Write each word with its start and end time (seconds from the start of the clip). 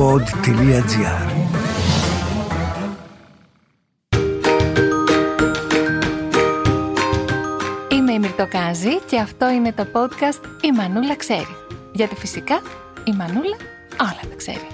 pod.gr 0.00 1.30
Είμαι 7.92 8.12
η 8.12 8.18
Μυρτοκάζη 8.18 9.00
και 9.10 9.18
αυτό 9.18 9.50
είναι 9.50 9.72
το 9.72 9.86
podcast 9.92 10.44
«Η 10.62 10.72
Μανούλα 10.72 11.16
ξέρει». 11.16 11.56
Γιατί 11.92 12.14
φυσικά 12.14 12.60
η 13.04 13.12
Μανούλα 13.12 13.56
όλα 14.00 14.20
τα 14.30 14.36
ξέρει. 14.36 14.66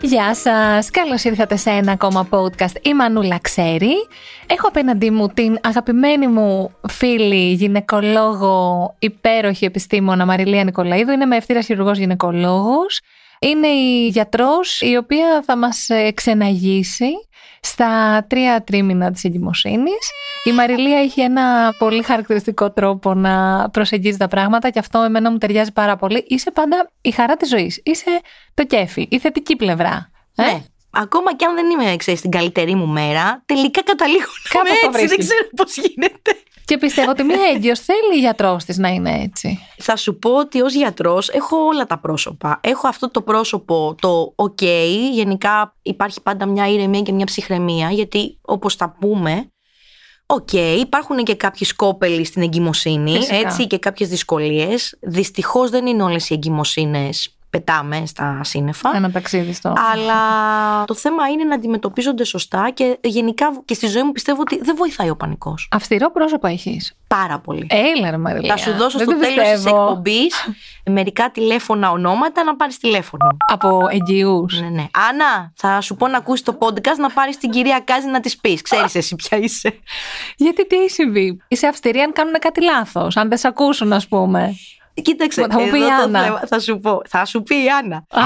Γεια 0.00 0.34
σας, 0.34 0.90
καλώς 0.90 1.24
ήρθατε 1.24 1.56
σε 1.56 1.70
ένα 1.70 1.92
ακόμα 1.92 2.28
podcast 2.30 2.76
«Η 2.82 2.94
Μανούλα 2.94 3.38
ξέρει». 3.38 3.92
Έχω 4.46 4.68
απέναντί 4.68 5.10
μου 5.10 5.28
την 5.28 5.58
αγαπημένη 5.62 6.26
μου 6.26 6.70
φίλη, 6.88 7.52
γυναικολόγο, 7.52 8.94
υπέροχη 8.98 9.64
επιστήμονα 9.64 10.26
Μαριλία 10.26 10.64
Νικολαίδου. 10.64 11.10
Είναι 11.10 11.24
με 11.24 11.36
ευθύρα 11.36 11.60
χειρουργός 11.60 11.98
γυναικολόγος. 11.98 13.00
Είναι 13.40 13.66
η 13.66 14.08
γιατρός 14.08 14.80
η 14.80 14.96
οποία 14.96 15.42
θα 15.44 15.56
μας 15.56 15.88
ε, 15.88 16.10
ξεναγήσει 16.10 17.10
στα 17.60 18.24
τρία 18.28 18.64
τρίμηνα 18.64 19.10
της 19.10 19.24
εγκυμοσύνης. 19.24 20.10
Η 20.44 20.52
Μαριλία 20.52 20.98
έχει 20.98 21.20
ένα 21.20 21.74
πολύ 21.78 22.02
χαρακτηριστικό 22.02 22.70
τρόπο 22.72 23.14
να 23.14 23.68
προσεγγίζει 23.70 24.16
τα 24.16 24.28
πράγματα 24.28 24.70
και 24.70 24.78
αυτό 24.78 24.98
εμένα 25.02 25.30
μου 25.30 25.38
ταιριάζει 25.38 25.72
πάρα 25.72 25.96
πολύ. 25.96 26.24
Είσαι 26.28 26.50
πάντα 26.50 26.90
η 27.00 27.10
χαρά 27.10 27.36
της 27.36 27.48
ζωής. 27.48 27.80
Είσαι 27.84 28.20
το 28.54 28.64
κέφι, 28.64 29.06
η 29.10 29.18
θετική 29.18 29.56
πλευρά. 29.56 30.10
Ε; 30.36 30.42
Ναι. 30.42 30.62
Ακόμα 30.90 31.36
και 31.36 31.44
αν 31.44 31.54
δεν 31.54 31.70
είμαι, 31.70 31.96
ξέρεις, 31.96 32.20
την 32.20 32.30
καλύτερη 32.30 32.74
μου 32.74 32.86
μέρα, 32.86 33.42
τελικά 33.46 33.82
καταλήγω 33.82 34.30
να 34.44 34.58
Κάπου 34.60 34.66
είμαι 34.66 34.78
το 34.80 34.86
έτσι. 34.86 34.98
Δεν 34.98 35.16
βρίσκεις. 35.16 35.26
ξέρω 35.28 35.48
πώς 35.56 35.76
γίνεται. 35.76 36.30
Και 36.68 36.78
πιστεύω 36.78 37.10
ότι 37.10 37.22
μία 37.22 37.38
έγκυος 37.54 37.80
θέλει 37.80 38.16
η 38.16 38.18
γιατρός 38.18 38.64
της 38.64 38.78
να 38.78 38.88
είναι 38.88 39.22
έτσι. 39.22 39.58
Θα 39.78 39.96
σου 39.96 40.18
πω 40.18 40.38
ότι 40.38 40.60
ως 40.60 40.74
γιατρός 40.74 41.28
έχω 41.28 41.56
όλα 41.56 41.86
τα 41.86 41.98
πρόσωπα. 41.98 42.60
Έχω 42.62 42.88
αυτό 42.88 43.10
το 43.10 43.22
πρόσωπο 43.22 43.94
το 44.00 44.34
ok, 44.36 44.64
γενικά 45.12 45.76
υπάρχει 45.82 46.22
πάντα 46.22 46.46
μια 46.46 46.68
ηρεμία 46.68 47.02
και 47.02 47.12
μια 47.12 47.24
ψυχραιμία, 47.24 47.90
γιατί 47.90 48.38
όπως 48.40 48.76
τα 48.76 48.96
πούμε, 49.00 49.52
οκ, 50.26 50.52
υπάρχουν 50.52 51.24
και 51.24 51.34
κάποιοι 51.34 51.66
σκόπελοι 51.66 52.24
στην 52.24 52.42
εγκυμοσύνη, 52.42 53.12
Φυσικά. 53.12 53.36
έτσι, 53.36 53.66
και 53.66 53.78
κάποιες 53.78 54.08
δυσκολίες. 54.08 54.98
Δυστυχώς 55.00 55.70
δεν 55.70 55.86
είναι 55.86 56.02
όλες 56.02 56.30
οι 56.30 56.34
εγκυμοσύνες 56.34 57.37
πετάμε 57.50 58.02
στα 58.06 58.40
σύννεφα. 58.44 58.90
Ένα 58.94 59.10
ταξίδι 59.10 59.52
στο. 59.52 59.74
Αλλά 59.92 60.14
το 60.84 60.94
θέμα 60.94 61.28
είναι 61.28 61.44
να 61.44 61.54
αντιμετωπίζονται 61.54 62.24
σωστά 62.24 62.70
και 62.74 62.98
γενικά 63.02 63.46
και 63.64 63.74
στη 63.74 63.86
ζωή 63.86 64.02
μου 64.02 64.12
πιστεύω 64.12 64.40
ότι 64.40 64.58
δεν 64.62 64.76
βοηθάει 64.76 65.10
ο 65.10 65.16
πανικός. 65.16 65.68
Αυστηρό 65.70 66.10
πρόσωπο 66.12 66.46
έχεις. 66.46 66.92
Πάρα 67.06 67.38
πολύ. 67.38 67.66
Έλα 67.70 68.10
ρε 68.10 68.16
Μαριλία. 68.16 68.56
Θα 68.56 68.62
σου 68.70 68.76
δώσω 68.76 68.98
Δεν 68.98 69.06
στο 69.06 69.16
το 69.16 69.20
τέλος 69.26 69.44
της 69.44 69.52
πιστεύω. 69.52 69.82
εκπομπής 69.82 70.34
μερικά 70.90 71.30
τηλέφωνα 71.30 71.90
ονόματα 71.90 72.44
να 72.44 72.56
πάρεις 72.56 72.78
τηλέφωνο. 72.78 73.36
Από 73.46 73.80
εγγυούς. 73.90 74.60
Ναι, 74.60 74.68
ναι. 74.68 74.86
Άννα, 75.10 75.52
θα 75.56 75.80
σου 75.80 75.94
πω 75.96 76.08
να 76.08 76.16
ακούσεις 76.16 76.44
το 76.44 76.58
podcast 76.60 76.96
να 76.98 77.10
πάρεις 77.10 77.38
την 77.38 77.50
κυρία 77.50 77.80
Κάζη 77.84 78.06
να 78.06 78.20
της 78.20 78.36
πεις. 78.36 78.62
Ξέρεις 78.62 78.94
εσύ 78.94 79.16
ποια 79.16 79.38
είσαι. 79.38 79.80
Γιατί 80.36 80.66
τι 80.66 80.76
έχει 80.76 80.90
συμβεί; 80.90 81.42
Είσαι 81.48 81.66
αυστηρή 81.66 82.00
αν 82.00 82.12
κάνουν 82.12 82.34
κάτι 82.38 82.62
λάθος. 82.62 83.16
Αν 83.16 83.28
δεν 83.28 83.38
σε 83.38 83.48
ακούσουν 83.48 83.92
ας 83.92 84.08
πούμε. 84.08 84.54
Κοίταξε, 85.02 85.46
Θα 85.50 85.60
μου 85.60 85.70
πει 85.70 85.78
η 85.78 85.82
εδώ 85.82 85.88
το 85.96 86.02
Άννα. 86.02 86.22
θέμα- 86.22 86.40
θα 86.46 86.60
σου 86.60 86.78
πω. 86.78 87.02
Θα 87.08 87.24
σου 87.24 87.42
πει 87.42 87.54
η 87.54 87.68
Άννα. 87.82 87.96
Α, 88.10 88.22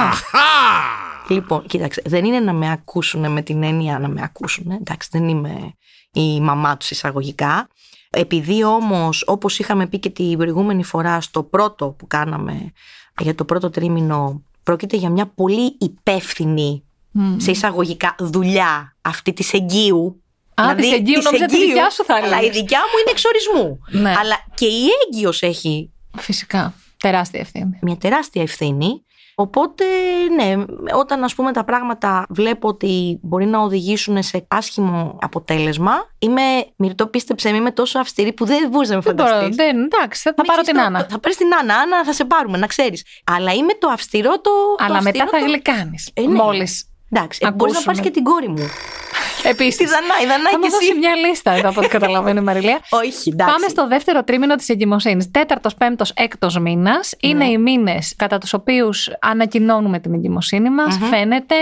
Λοιπόν, 1.28 1.66
κοίταξε, 1.66 2.02
δεν 2.04 2.24
είναι 2.24 2.40
να 2.40 2.52
με 2.52 2.70
ακούσουν 2.70 3.32
με 3.32 3.42
την 3.42 3.62
έννοια 3.62 3.98
να 3.98 4.08
με 4.08 4.20
ακούσουν. 4.22 4.70
Εντάξει, 4.70 5.08
δεν 5.12 5.28
είμαι 5.28 5.72
η 6.12 6.40
μαμά 6.40 6.76
τους 6.76 6.90
εισαγωγικά. 6.90 7.68
Επειδή 8.10 8.64
όμως, 8.64 9.24
όπως 9.26 9.58
είχαμε 9.58 9.86
πει 9.86 9.98
και 9.98 10.10
την 10.10 10.38
προηγούμενη 10.38 10.84
φορά 10.84 11.20
στο 11.20 11.42
πρώτο 11.42 11.86
που 11.98 12.06
κάναμε 12.06 12.72
για 13.20 13.34
το 13.34 13.44
πρώτο 13.44 13.70
τρίμηνο, 13.70 14.42
πρόκειται 14.62 14.96
για 14.96 15.10
μια 15.10 15.26
πολύ 15.26 15.76
υπεύθυνη 15.80 16.82
μμ. 17.10 17.38
σε 17.38 17.50
εισαγωγικά 17.50 18.14
δουλειά 18.18 18.96
αυτή 19.02 19.32
της 19.32 19.52
εγκύου. 19.52 20.22
Α, 20.54 20.74
της 20.74 20.92
εγκύου, 20.92 21.22
νόμιζα 21.22 21.46
τη 21.46 21.66
δικιά 21.66 21.90
σου 21.90 22.04
θα 22.04 22.14
Αλλά 22.14 22.26
η 22.26 22.38
έλεγες. 22.38 22.56
δικιά 22.60 22.78
μου 22.78 22.98
είναι 23.00 23.10
εξορισμού. 23.10 23.78
Ναι. 24.02 24.18
Αλλά 24.20 24.36
και 24.54 24.66
η 24.66 24.82
έγκυος 25.06 25.42
έχει 25.42 25.90
Φυσικά. 26.18 26.74
Τεράστια 26.96 27.40
ευθύνη. 27.40 27.78
μια 27.82 27.96
τεράστια 27.96 28.42
ευθύνη. 28.42 29.02
Οπότε, 29.34 29.84
ναι, 30.36 30.64
όταν 30.98 31.24
ας 31.24 31.34
πούμε 31.34 31.52
τα 31.52 31.64
πράγματα 31.64 32.26
βλέπω 32.28 32.68
ότι 32.68 33.18
μπορεί 33.22 33.46
να 33.46 33.58
οδηγήσουν 33.58 34.22
σε 34.22 34.44
άσχημο 34.48 35.18
αποτέλεσμα, 35.20 35.92
είμαι, 36.18 36.42
Μυρτώ, 36.76 37.06
πίστεψε, 37.06 37.50
με, 37.50 37.56
είμαι 37.56 37.70
τόσο 37.70 37.98
αυστηρή 37.98 38.32
που 38.32 38.44
δεν 38.44 38.68
μπορείς 38.68 38.88
να 38.88 38.94
με 38.96 39.00
Δεν 39.02 39.14
μπορώ. 39.14 39.28
φανταστείς. 39.28 39.56
Δεν, 39.56 39.82
εντάξει, 39.82 40.22
θα, 40.22 40.30
θα 40.36 40.42
Με 40.42 40.44
πάρω 40.46 40.60
έχεις 40.60 40.66
την 40.72 40.76
το- 40.76 40.82
Άννα. 40.86 41.06
Θα 41.10 41.18
πάρεις 41.18 41.36
την 41.36 41.54
Άννα, 41.60 41.74
Άννα 41.74 42.04
θα 42.04 42.12
σε 42.12 42.24
πάρουμε, 42.24 42.58
να 42.58 42.66
ξέρεις. 42.66 43.04
Αλλά 43.24 43.52
είμαι 43.52 43.72
το 43.74 43.88
αυστηρό 43.88 44.30
το. 44.30 44.40
το 44.40 44.84
Αλλά 44.84 45.02
μετά 45.02 45.08
αυστηρό 45.22 45.28
θα 45.30 45.38
το- 45.38 45.44
γλυκάνεις. 45.44 46.10
Ε, 46.14 46.20
ναι. 46.26 46.34
Μόλις. 46.42 46.86
Εντάξει, 47.14 47.38
ε, 47.42 47.50
μπορείς 47.50 47.74
να 47.74 47.78
ακούσουμε. 47.80 47.84
πάρεις 47.84 48.00
και 48.00 48.10
την 48.10 48.22
κόρη 48.24 48.48
μου. 48.48 48.68
Τη 49.42 49.48
Επίσης. 49.48 49.90
Δανάη, 49.90 50.26
Δανάη 50.26 50.42
Θα 50.42 50.50
και 50.50 50.56
μου 50.56 50.70
δώσει 50.70 50.84
εσύ. 50.90 50.98
μια 50.98 51.16
λίστα 51.16 51.50
εδώ 51.52 51.68
από 51.68 51.80
ό,τι 51.80 51.88
καταλαβαίνει 51.96 52.38
η 52.38 52.42
Μαριλία. 52.42 52.80
Όχι, 52.90 53.28
εντάξει. 53.32 53.52
Πάμε 53.54 53.68
στο 53.68 53.86
δεύτερο 53.88 54.24
τρίμηνο 54.24 54.54
της 54.54 54.68
εγκυμοσύνης. 54.68 55.30
Τέταρτος, 55.30 55.74
πέμπτος, 55.74 56.10
έκτος 56.16 56.58
μήνας. 56.58 57.14
Είναι 57.20 57.44
οι 57.46 57.58
μήνες 57.58 58.14
κατά 58.16 58.38
τους 58.38 58.52
οποίους 58.52 59.10
ανακοινώνουμε 59.20 59.98
την 60.00 60.14
εγκυμοσύνη 60.14 60.70
μας. 60.70 60.98
Φαίνεται. 61.10 61.54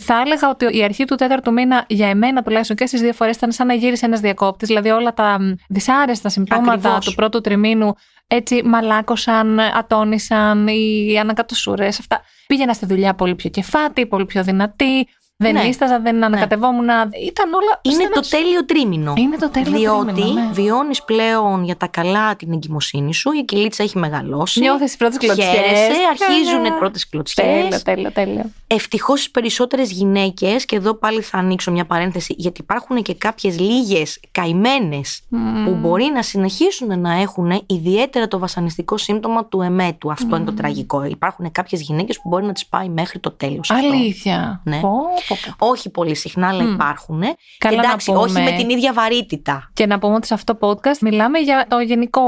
Θα 0.00 0.20
έλεγα 0.24 0.48
ότι 0.50 0.76
η 0.78 0.82
αρχή 0.84 1.04
του 1.04 1.14
τέταρτου 1.14 1.52
μήνα, 1.52 1.84
για 1.88 2.08
εμένα 2.08 2.42
τουλάχιστον 2.42 2.76
και 2.76 2.86
στις 2.86 3.00
δύο 3.00 3.12
φορές, 3.12 3.36
ήταν 3.36 3.52
σαν 3.52 3.66
να 3.66 3.74
γύρισε 3.74 4.06
ένας 4.06 4.20
διακόπτης. 4.20 4.68
Δηλαδή, 4.68 4.90
όλα 4.90 5.14
τα 5.14 5.36
μ, 5.40 5.52
δυσάρεστα 5.68 6.28
συμπτώματα 6.28 6.72
Ακριβώς. 6.72 7.04
του 7.04 7.14
πρώτου 7.14 7.40
τριμήνου 7.40 7.94
έτσι 8.28 8.62
μαλάκωσαν, 8.64 9.60
ατόνισαν, 9.60 10.68
οι 10.68 11.18
ανακατοσούρες, 11.18 11.98
αυτά. 11.98 12.22
Πήγαινα 12.46 12.72
στη 12.72 12.86
δουλειά 12.86 13.14
πολύ 13.14 13.34
πιο 13.34 13.50
κεφάτη, 13.50 14.06
πολύ 14.06 14.24
πιο 14.24 14.42
δυνατή. 14.44 15.08
Δεν 15.40 15.52
Ναι. 15.52 15.62
νίσταζα, 15.62 16.00
δεν 16.00 16.24
ανακατευόμουν. 16.24 16.88
Ήταν 17.26 17.52
όλα. 17.52 17.80
Είναι 17.82 17.94
σε 17.94 18.08
το 18.08 18.20
ένα- 18.22 18.42
τέλειο 18.42 18.64
τρίμηνο. 18.64 19.14
Είναι 19.16 19.36
το 19.36 19.50
τέλειο 19.50 19.78
Διότι 19.78 20.12
τρίμηνο, 20.12 20.32
ναι. 20.40 20.48
βιώνεις 20.52 21.02
πλέον 21.02 21.64
για 21.64 21.76
τα 21.76 21.86
καλά 21.86 22.36
την 22.36 22.52
εγκυμοσύνη 22.52 23.14
σου, 23.14 23.30
η 23.32 23.44
κυλίτσα 23.44 23.82
έχει 23.82 23.98
μεγαλώσει. 23.98 24.60
Νιώθεις 24.60 24.86
τις 24.86 24.96
πρώτες 24.96 25.18
κλωτσιές. 25.18 25.48
Χαίρεσαι, 25.48 25.92
αρχίζουν 26.10 26.56
Τέλεια. 26.62 26.74
οι 26.74 26.78
πρώτες 26.78 27.08
κλωτσιές. 27.08 27.46
Τέλειο, 27.58 27.82
τέλειο, 27.82 28.12
τέλειο. 28.12 28.50
Ευτυχώς 28.66 29.24
οι 29.24 29.30
περισσότερες 29.30 29.90
γυναίκες, 29.90 30.64
και 30.64 30.76
εδώ 30.76 30.94
πάλι 30.94 31.20
θα 31.20 31.38
ανοίξω 31.38 31.70
μια 31.70 31.84
παρένθεση, 31.86 32.34
γιατί 32.38 32.60
υπάρχουν 32.60 33.02
και 33.02 33.14
κάποιες 33.14 33.58
λίγες 33.60 34.20
καημένες 34.32 35.20
που 35.64 35.74
μπορεί 35.74 36.10
να 36.14 36.22
συνεχίσουν 36.22 37.00
να 37.00 37.12
έχουν 37.12 37.62
ιδιαίτερα 37.66 38.28
το 38.28 38.38
βασανιστικό 38.38 38.96
σύμπτωμα 38.96 39.44
του 39.46 39.60
εμέτου. 39.60 40.10
Αυτό 40.10 40.36
είναι 40.36 40.44
το 40.44 40.52
τραγικό. 40.54 41.04
Υπάρχουν 41.04 41.52
κάποιες 41.52 41.80
γυναίκες 41.80 42.16
που 42.20 42.28
μπορεί 42.28 42.44
να 42.44 42.52
τις 42.52 42.66
πάει 42.66 42.88
μέχρι 42.88 43.18
το 43.18 43.30
τέλος. 43.30 43.70
Αλήθεια. 43.70 44.60
Ναι. 44.64 44.80
Πω, 44.80 44.88
πω, 44.90 44.96
πω. 45.27 45.27
Όχι 45.58 45.90
πολύ 45.90 46.14
συχνά, 46.14 46.48
αλλά 46.48 46.62
υπάρχουν. 46.62 47.22
Καλά 47.58 47.76
να 47.76 47.82
Εντάξει, 47.82 48.06
πούμε. 48.12 48.22
όχι 48.22 48.40
με 48.42 48.50
την 48.52 48.70
ίδια 48.70 48.92
βαρύτητα. 48.92 49.70
Και 49.72 49.86
να 49.86 49.98
πούμε 49.98 50.14
ότι 50.14 50.26
σε 50.26 50.34
αυτό 50.34 50.56
το 50.56 50.68
podcast 50.70 50.98
μιλάμε 51.00 51.38
για 51.38 51.66
το 51.68 51.78
γενικό 51.78 52.22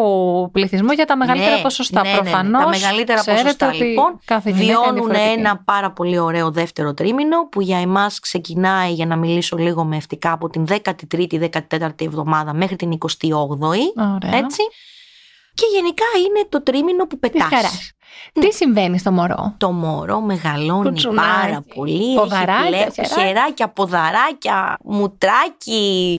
πληθυσμό, 0.52 0.92
για 0.92 1.04
τα 1.06 1.16
μεγαλύτερα 1.16 1.56
Ναι, 1.56 1.62
ποσοστά. 1.62 2.02
ναι, 2.02 2.08
ναι, 2.08 2.14
ναι. 2.14 2.20
Προφανώς, 2.22 2.62
Τα 2.62 2.68
μεγαλύτερα 2.68 3.20
ξέρετε 3.20 3.42
ποσοστά 3.42 3.66
ότι 3.68 3.76
λοιπόν 3.76 4.20
κάθε 4.24 4.50
γυναίκα 4.50 4.64
είναι 4.72 4.80
βιώνουν 4.80 4.94
διαφορετική. 5.10 5.38
ένα 5.40 5.62
πάρα 5.64 5.92
πολύ 5.92 6.18
ωραίο 6.18 6.50
δεύτερο 6.50 6.94
τρίμηνο 6.94 7.48
που 7.48 7.60
για 7.60 7.78
εμάς 7.78 8.18
ξεκινάει 8.20 8.92
για 8.92 9.06
να 9.06 9.16
μιλήσω 9.16 9.56
λίγο 9.56 9.84
με 9.84 9.96
ευτικά 9.96 10.32
από 10.32 10.48
την 10.48 10.64
13η-14η 10.68 12.02
εβδομάδα 12.04 12.54
μέχρι 12.54 12.76
την 12.76 12.98
28η. 12.98 13.22
Ωραία. 14.14 14.36
Έτσι. 14.38 14.62
Και 15.54 15.66
γενικά 15.74 16.04
είναι 16.26 16.46
το 16.48 16.62
τρίμηνο 16.62 17.06
που 17.06 17.18
Της 17.18 17.30
πετάς. 17.30 17.92
Χαράς. 18.34 18.50
Τι 18.50 18.52
συμβαίνει 18.56 18.98
στο 18.98 19.10
μωρό; 19.12 19.54
Το 19.58 19.70
μωρό 19.70 20.20
μεγαλώνει 20.20 20.88
Κουτσουνάκι. 20.88 21.28
πάρα 21.28 21.64
πολύ. 21.74 22.14
Ποδαράκια, 22.14 22.78
έχει 22.78 22.90
πλέον- 22.90 22.92
χεράκια. 23.08 23.26
χεράκια, 23.26 23.68
ποδαράκια, 23.68 24.76
μουτράκι. 24.84 26.16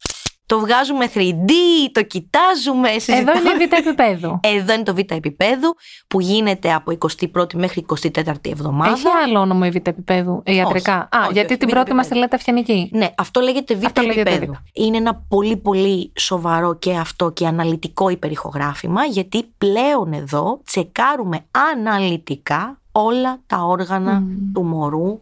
Το 0.52 0.60
βγάζουμε 0.60 1.10
3D, 1.14 1.52
το 1.92 2.04
κοιτάζουμε, 2.04 2.90
Εδώ 2.90 3.00
συζητάμε. 3.00 3.40
είναι 3.40 3.64
η 3.64 3.68
β' 3.68 3.74
επίπεδου. 3.74 4.40
Εδώ 4.44 4.74
είναι 4.74 4.84
το 4.84 4.94
β' 4.94 5.12
επίπεδου 5.12 5.76
που 6.08 6.20
γίνεται 6.22 6.74
από 6.74 6.98
21η 7.36 7.54
μέχρι 7.54 7.86
24η 7.88 8.50
εβδομάδα. 8.50 8.92
Έχει 8.92 9.08
άλλο 9.26 9.40
όνομα 9.40 9.68
η 9.68 9.70
β' 9.70 9.76
επίπεδου 9.76 10.42
ε, 10.46 10.54
ιατρικά. 10.54 11.10
Όχι, 11.14 11.24
Α, 11.24 11.26
όχι, 11.26 11.34
γιατί 11.34 11.54
όχι, 11.54 11.58
την 11.58 11.70
β' 11.70 11.72
πρώτη 11.72 11.94
μας 11.94 12.08
τη 12.08 12.18
επίπεδου. 12.18 12.20
λέτε 12.20 12.36
αυγενική. 12.36 12.90
Ναι, 12.98 13.14
αυτό 13.18 13.40
λέγεται 13.40 13.76
β' 13.76 13.86
Αυτό 13.86 14.02
λέγεται 14.02 14.30
επίπεδου. 14.32 14.56
Είναι 14.74 14.98
ένα 14.98 15.16
πολύ 15.28 15.58
πολύ 15.58 16.12
σοβαρό 16.18 16.76
και 16.76 16.96
αυτό 16.96 17.32
και 17.32 17.48
αναλυτικό 17.48 18.10
υπερηχογράφημα 18.10 19.04
γιατί 19.06 19.44
πλέον 19.58 20.14
εδώ 20.14 20.62
τσεκάρουμε 20.66 21.40
αναλυτικά 21.74 22.82
όλα 22.92 23.40
τα 23.48 23.58
όργανα 23.64 24.24
του 24.54 24.64
μωρού, 24.64 25.20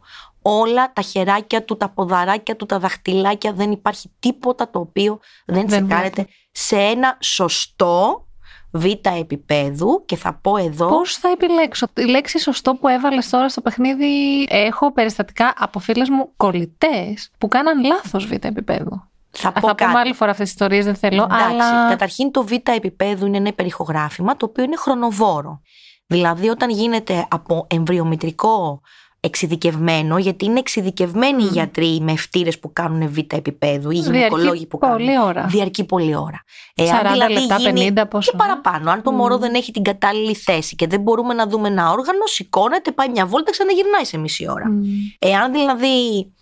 όλα 0.49 0.93
τα 0.93 1.01
χεράκια 1.01 1.63
του, 1.63 1.77
τα 1.77 1.89
ποδαράκια 1.89 2.55
του, 2.55 2.65
τα 2.65 2.79
δαχτυλάκια. 2.79 3.53
Δεν 3.53 3.71
υπάρχει 3.71 4.11
τίποτα 4.19 4.69
το 4.69 4.79
οποίο 4.79 5.19
δεν, 5.45 5.67
Δεν 5.67 5.85
τσεκάρεται 5.87 6.27
σε 6.51 6.75
ένα 6.75 7.17
σωστό 7.21 8.23
β 8.71 8.85
επίπεδου 9.19 10.03
και 10.05 10.15
θα 10.15 10.33
πω 10.33 10.57
εδώ... 10.57 10.87
Πώς 10.87 11.15
θα 11.15 11.29
επιλέξω; 11.29 11.87
Η 11.95 12.01
λέξη 12.01 12.39
σωστό 12.39 12.75
που 12.75 12.87
έβαλες 12.87 13.29
τώρα 13.29 13.49
στο 13.49 13.61
παιχνίδι, 13.61 14.47
έχω 14.49 14.93
περιστατικά 14.93 15.53
από 15.57 15.79
φίλες 15.79 16.09
μου 16.09 16.31
κολλητές 16.37 17.31
που 17.37 17.47
κάναν 17.47 17.83
λάθος 17.83 18.25
β' 18.25 18.45
επίπεδου. 18.45 19.07
Θα 19.31 19.47
Α, 19.47 19.51
πω 19.51 19.67
θα 19.67 19.73
κάτι. 19.73 19.85
πούμε 19.85 19.99
άλλη 19.99 20.13
φορά 20.13 20.31
αυτές 20.31 20.45
τις 20.45 20.53
ιστορίες, 20.53 20.85
δεν 20.85 20.95
θέλω. 20.95 21.23
Εντάξει, 21.23 21.45
αλλά. 21.45 21.89
καταρχήν 21.89 22.31
το 22.31 22.43
β 22.43 22.51
επίπεδου 22.51 23.25
είναι 23.25 23.37
ένα 23.37 23.47
υπερηχογράφημα 23.47 24.37
το 24.37 24.45
οποίο 24.45 24.63
είναι 24.63 24.75
χρονοβόρο. 24.75 25.61
Δηλαδή 26.07 26.49
όταν 26.49 26.69
γίνεται 26.69 27.27
από 27.29 27.67
εμβριομητρικό 27.69 28.81
εξειδικευμένο, 29.19 30.17
γιατί 30.17 30.45
είναι 30.45 30.59
εξειδικευμένοι 30.59 31.43
οι 31.43 31.47
γιατροί 31.47 31.99
με 32.01 32.11
ευτήρε 32.11 32.49
που 32.61 32.73
κάνουν 32.73 33.09
β' 33.09 33.33
επίπεδου, 33.33 33.91
οι 33.91 33.97
γυναικολόγοι 33.97 34.65
που 34.65 34.77
κάνουν. 34.77 34.97
Πολλή 34.97 35.19
ώρα. 35.19 35.45
Διαρκεί 35.45 35.83
πολλή 35.83 36.15
ώρα. 36.15 36.43
40 36.75 36.83
δηλαδή 37.11 37.33
λεπτά, 37.33 37.55
γίνει 37.57 37.93
50 37.95 38.03
πόσο. 38.09 38.31
Και 38.31 38.37
παραπάνω. 38.37 38.91
Αν 38.91 39.01
το 39.01 39.11
μωρό 39.11 39.37
δεν 39.37 39.53
έχει 39.53 39.71
την 39.71 39.83
κατάλληλη 39.83 40.35
θέση 40.35 40.75
και 40.75 40.87
δεν 40.87 41.01
μπορούμε 41.01 41.33
να 41.33 41.47
δούμε 41.47 41.67
ένα 41.67 41.91
όργανο, 41.91 42.25
σηκώνεται, 42.25 42.91
πάει 42.91 43.09
μια 43.09 43.25
βόλτα, 43.25 43.51
ξαναγυρνάει 43.51 44.05
σε 44.05 44.17
μισή 44.17 44.49
ώρα. 44.49 44.69
Μμ. 44.69 44.83
Εάν 45.19 45.51
δηλαδή 45.51 45.87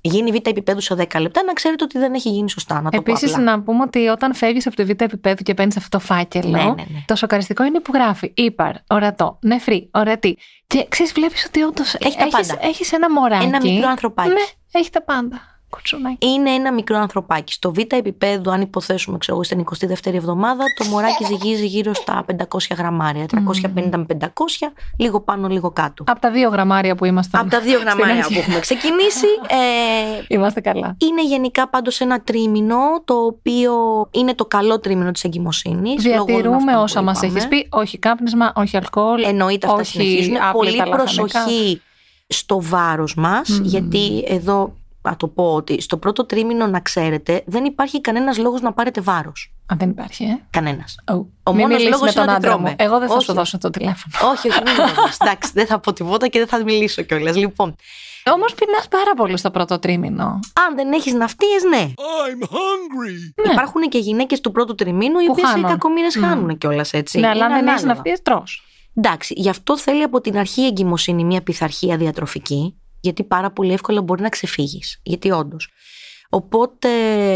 γίνει 0.08 0.32
β' 0.32 0.48
επίπεδου 0.48 0.82
σε 0.82 0.96
10 0.98 1.20
λεπτά, 1.22 1.44
να 1.44 1.54
ξέρετε 1.54 1.84
ότι 1.84 1.98
δεν 1.98 2.14
έχει 2.14 2.30
γίνει 2.30 2.50
σωστά. 2.50 2.82
Να 2.82 2.90
το 2.90 3.02
πω 3.02 3.12
Επίσης, 3.12 3.32
απλά. 3.32 3.44
να 3.44 3.62
πούμε 3.62 3.84
ότι 3.84 4.08
όταν 4.08 4.34
φεύγεις 4.34 4.68
από 4.68 4.76
το 4.76 4.86
β' 4.86 4.90
επίπεδο 5.02 5.36
και 5.44 5.54
παίρνεις 5.54 5.78
αυτό 5.78 5.98
το 5.98 6.04
φάκελο, 6.06 6.50
Ναι, 6.50 6.64
ναι, 6.64 6.70
ναι. 6.70 7.04
το 7.06 7.16
σοκαριστικό 7.16 7.64
είναι 7.64 7.80
που 7.80 7.92
γράφει 7.94 8.32
ύπαρ, 8.36 8.72
ορατό, 8.90 9.40
νεφρή, 9.42 9.90
ορατή. 9.94 10.38
Και 10.68 10.86
ξέρεις, 10.90 11.12
βλέπεις 11.12 11.46
ότι 11.46 11.62
όντως 11.62 11.94
Έχει 11.94 12.18
τα 12.18 12.28
πάντα. 12.28 12.58
Έχεις 12.62 12.92
ένα 12.92 13.12
μωράκι. 13.12 13.46
Ένα 13.46 13.60
μικρό 13.62 13.90
ανθρωπάκι. 13.90 14.30
Ναι, 14.30 14.36
έχει 14.72 14.90
τα 14.90 15.04
πάντα. 15.04 15.57
Κουτσουνάκι. 15.70 16.28
Είναι 16.28 16.50
ένα 16.52 16.74
μικρό 16.74 16.98
ανθρωπάκι. 16.98 17.54
Στο 17.54 17.74
β' 17.74 17.80
επίπεδο, 17.94 18.52
αν 18.52 18.62
υποθέσουμε, 18.62 19.18
ξέρω 19.18 19.38
εγώ, 19.38 19.44
στην 19.46 19.64
22η 20.06 20.14
εβδομάδα, 20.14 20.64
το 20.78 20.86
μωράκι 20.86 21.24
ζυγίζει 21.30 21.66
γύρω 21.66 21.94
στα 21.94 22.26
500 22.50 22.58
γραμμάρια. 22.78 23.26
350 23.76 23.90
με 23.96 24.06
500, 24.22 24.26
λίγο 24.98 25.20
πάνω, 25.22 25.48
λίγο 25.48 25.72
κάτω. 25.72 26.04
Από 26.08 26.20
τα 26.20 26.32
δύο 26.32 26.50
γραμμάρια 26.50 26.96
που 26.96 27.06
ήμασταν. 27.06 27.42
Από 27.42 27.50
τα 27.50 27.60
δύο 27.60 27.74
στην 27.80 27.88
γραμμάρια 27.88 28.16
αρχή. 28.16 28.34
που 28.34 28.40
έχουμε 28.40 28.60
ξεκινήσει. 28.60 29.26
Ε, 29.50 30.24
Είμαστε 30.28 30.62
καλά. 30.62 30.96
είναι 30.98 31.24
γενικά 31.26 31.68
πάντως 31.70 32.00
ένα 32.00 32.22
τρίμηνο, 32.22 32.78
το 33.06 33.14
οποίο 33.14 33.74
είναι 34.12 34.34
το 34.36 34.46
καλό 34.46 34.80
τρίμηνο 34.80 35.12
της 35.12 35.24
εγκυμοσύνης. 35.24 36.06
λόγω 36.06 36.16
όλων 36.18 36.26
Διατηρούμε 36.28 36.72
αυτών 36.72 36.84
όσα 36.84 37.00
που 37.00 37.06
μας 37.06 37.18
είπαμε. 37.22 37.38
έχεις 37.40 37.48
πει. 37.50 37.68
Όχι 37.72 37.98
κάπνισμα, 37.98 38.52
όχι 38.56 38.78
αλκοόλ. 38.78 39.24
Εννοείται 39.24 39.68
αυτά 39.68 39.80
όχι 39.80 39.92
συνεχίζουν. 39.92 40.36
άπλυτα 40.36 40.52
Πολύ 40.52 40.72
λαχανικά. 40.76 40.98
προσοχή 40.98 41.82
στο 42.28 42.62
βάρος 42.62 43.16
μας, 43.16 43.50
Μμμ. 43.50 43.64
γιατί 43.64 44.24
εδώ 44.28 44.74
να 45.10 45.16
το 45.16 45.28
πω 45.28 45.54
ότι 45.54 45.82
στο 45.82 45.98
πρώτο 45.98 46.26
τρίμηνο 46.26 46.68
να 46.68 46.80
ξέρετε 46.80 47.44
δεν 47.46 47.66
υπάρχει 47.66 48.02
κανένας 48.02 48.38
λόγος 48.38 48.62
να 48.62 48.74
πάρετε 48.74 49.02
βάρος. 49.02 49.54
Α, 49.74 49.76
δεν 49.80 49.90
υπάρχει, 49.90 50.24
ε; 50.24 50.38
Κανένας. 50.50 50.96
Ο 51.08 51.14
Ο 51.14 51.54
Μην 51.54 51.62
μόνος 51.62 51.68
μιλήσεις 51.68 51.90
λόγος 51.90 52.02
με 52.02 52.10
είναι 52.12 52.20
τον 52.20 52.24
ότι 52.30 52.36
άντρα 52.38 52.50
τρώμε. 52.52 52.70
μου. 52.70 52.76
Εγώ 52.80 53.00
δεν 53.00 53.08
θα 53.08 53.14
σου 53.20 53.26
Όχι. 53.30 53.38
δώσω 53.38 53.58
το 53.58 53.70
τηλέφωνο. 53.70 54.32
όχι, 54.32 54.48
όχι, 54.50 54.62
μην 54.66 54.76
το 54.76 54.84
πεις. 55.06 55.18
Εντάξει, 55.28 55.52
δεν 55.54 55.66
θα 55.66 55.80
πω 55.80 55.94
τίποτα 55.94 56.28
και 56.28 56.40
δεν 56.40 56.48
θα 56.48 56.64
μιλήσω 56.64 57.02
κιόλας. 57.02 57.36
Λοιπόν, 57.36 57.76
Όμως 58.34 58.54
πεινάς 58.54 58.88
πάρα 58.88 59.14
πολύ 59.16 59.38
στο 59.38 59.52
πρώτο 59.52 59.80
τρίμηνο. 59.80 60.40
αν 60.68 60.76
δεν 60.76 60.92
έχεις 60.92 61.14
ναυτίες, 61.14 61.64
ναι. 61.64 61.94
I'm 61.96 62.44
hungry. 62.44 63.46
Ναι. 63.48 63.52
Υπάρχουν 63.54 63.82
και 63.82 63.98
γυναίκες 63.98 64.42
του 64.42 64.52
πρώτου 64.52 64.76
τριμήνου 64.76 65.20
οι 65.20 65.26
Που 65.26 65.32
οποίες 65.32 65.48
οι 65.50 65.52
χάνουν. 65.52 65.70
κακομοίρες 65.70 66.16
Μμ. 66.16 66.22
χάνουν 66.22 66.58
κιόλας 66.58 66.94
έτσι. 66.94 67.20
Ναι, 67.20 67.28
αλλά 67.28 67.46
αν 67.46 67.50
Είναι 67.52 67.60
δεν 67.60 67.68
έχεις 67.68 67.84
ανάλογα. 67.84 67.94
ναυτίες, 67.94 68.22
τρώ. 68.22 68.44
Εντάξει, 68.96 69.34
γι' 69.38 69.50
αυτό 69.50 69.78
θέλει 69.78 70.04
από 70.04 70.22
την 70.22 70.38
αρχή 70.38 70.62
η 70.62 70.66
εγκυμοσύνη 70.66 71.24
μια 71.24 71.42
πειθαρχία 71.42 71.98
διατροφική, 71.98 72.76
γιατί 73.08 73.24
πάρα 73.24 73.52
πολύ 73.52 73.74
εύκολα 73.74 74.02
μπορεί 74.02 74.22
να 74.22 74.30
ξεφύγεις. 74.30 75.00
Γιατί 75.04 75.32
όντως. 75.32 75.70
Οπότε. 76.30 76.90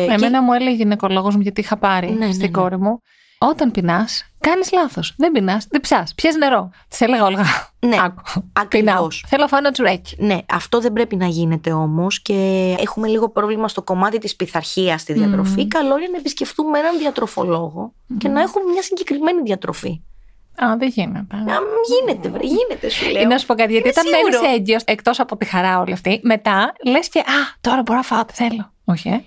Εμένα 0.04 0.42
μου 0.42 0.54
έλεγε 0.54 0.76
γυναικολόγος 0.76 1.36
μου, 1.36 1.42
γιατί 1.42 1.62
είχα 1.62 1.78
πάρει 1.78 2.10
Ναι, 2.12 2.26
ναι, 2.26 2.32
στην 2.34 2.46
ναι. 2.46 2.52
κόρη 2.52 2.78
μου. 2.78 3.02
Όταν 3.44 3.72
πεινάς, 3.72 4.26
κάνεις 4.40 4.72
λάθος. 4.72 5.14
Δεν 5.18 5.32
πεινάς, 5.32 5.68
δεν 5.70 5.82
ψάς. 5.82 6.14
Πιες 6.16 6.36
νερό. 6.36 6.70
Της 6.88 7.02
έλεγα 7.02 7.26
όλγα. 7.26 7.44
Ναι, 7.80 7.98
Άκου. 8.04 8.22
ακριβώς. 8.54 8.70
Πεινάω. 8.70 9.08
Θέλω 9.28 9.42
να 9.42 9.48
φάω 9.48 9.60
ένα 9.60 9.72
τσουρέκι. 9.72 10.16
Ναι, 10.20 10.38
αυτό 10.50 10.80
δεν 10.80 10.94
πρέπει 10.94 11.16
να 11.16 11.26
γίνεται 11.26 11.72
όμως 11.72 12.22
και 12.22 12.34
έχουμε 12.80 13.08
λίγο 13.08 13.30
πρόβλημα 13.30 13.68
στο 13.68 13.82
κομμάτι 13.82 14.18
της 14.18 14.36
πειθαρχίας 14.36 15.02
στη 15.02 15.14
διατροφή. 15.14 15.62
Μμμ. 15.62 15.68
Καλό 15.68 15.98
είναι 15.98 16.08
να 16.12 16.18
επισκεφτούμε 16.18 16.80
έναν 16.80 16.98
διατροφολόγο 16.98 17.94
και 18.18 18.28
να 18.28 18.42
έχουμε 18.42 18.72
μια 18.72 18.82
συγκεκριμένη 18.82 19.42
διατροφή. 19.42 20.02
Α, 20.66 20.78
δεν 20.78 20.88
γίνεται. 20.90 21.36
Να 21.36 21.58
γίνεται, 21.88 22.30
βρε, 22.30 22.44
γίνεται, 22.44 22.90
σου 22.90 23.10
λέω. 23.10 23.22
Ή 23.22 23.26
να 23.26 23.38
σου 23.38 23.46
πω 23.46 23.54
κάτι, 23.56 23.72
γιατί 23.72 23.88
Είναι 23.88 23.94
όταν 24.00 24.14
σίγουρο. 24.20 24.42
μένει 24.42 24.54
έγκυος, 24.56 24.82
εκτός 24.86 25.20
από 25.20 25.38
τη 25.38 25.46
χαρά 25.46 25.80
όλη 25.80 25.92
αυτή, 25.94 26.20
μετά 26.24 26.74
λες 26.86 27.10
και 27.10 27.20
Α, 27.20 27.24
τώρα 27.62 27.82
μπορώ 27.82 27.98
να 27.98 28.04
φάω 28.06 28.20
ό,τι 28.20 28.34
θέλω. 28.34 28.72
Όχι, 28.86 29.10
ε. 29.10 29.22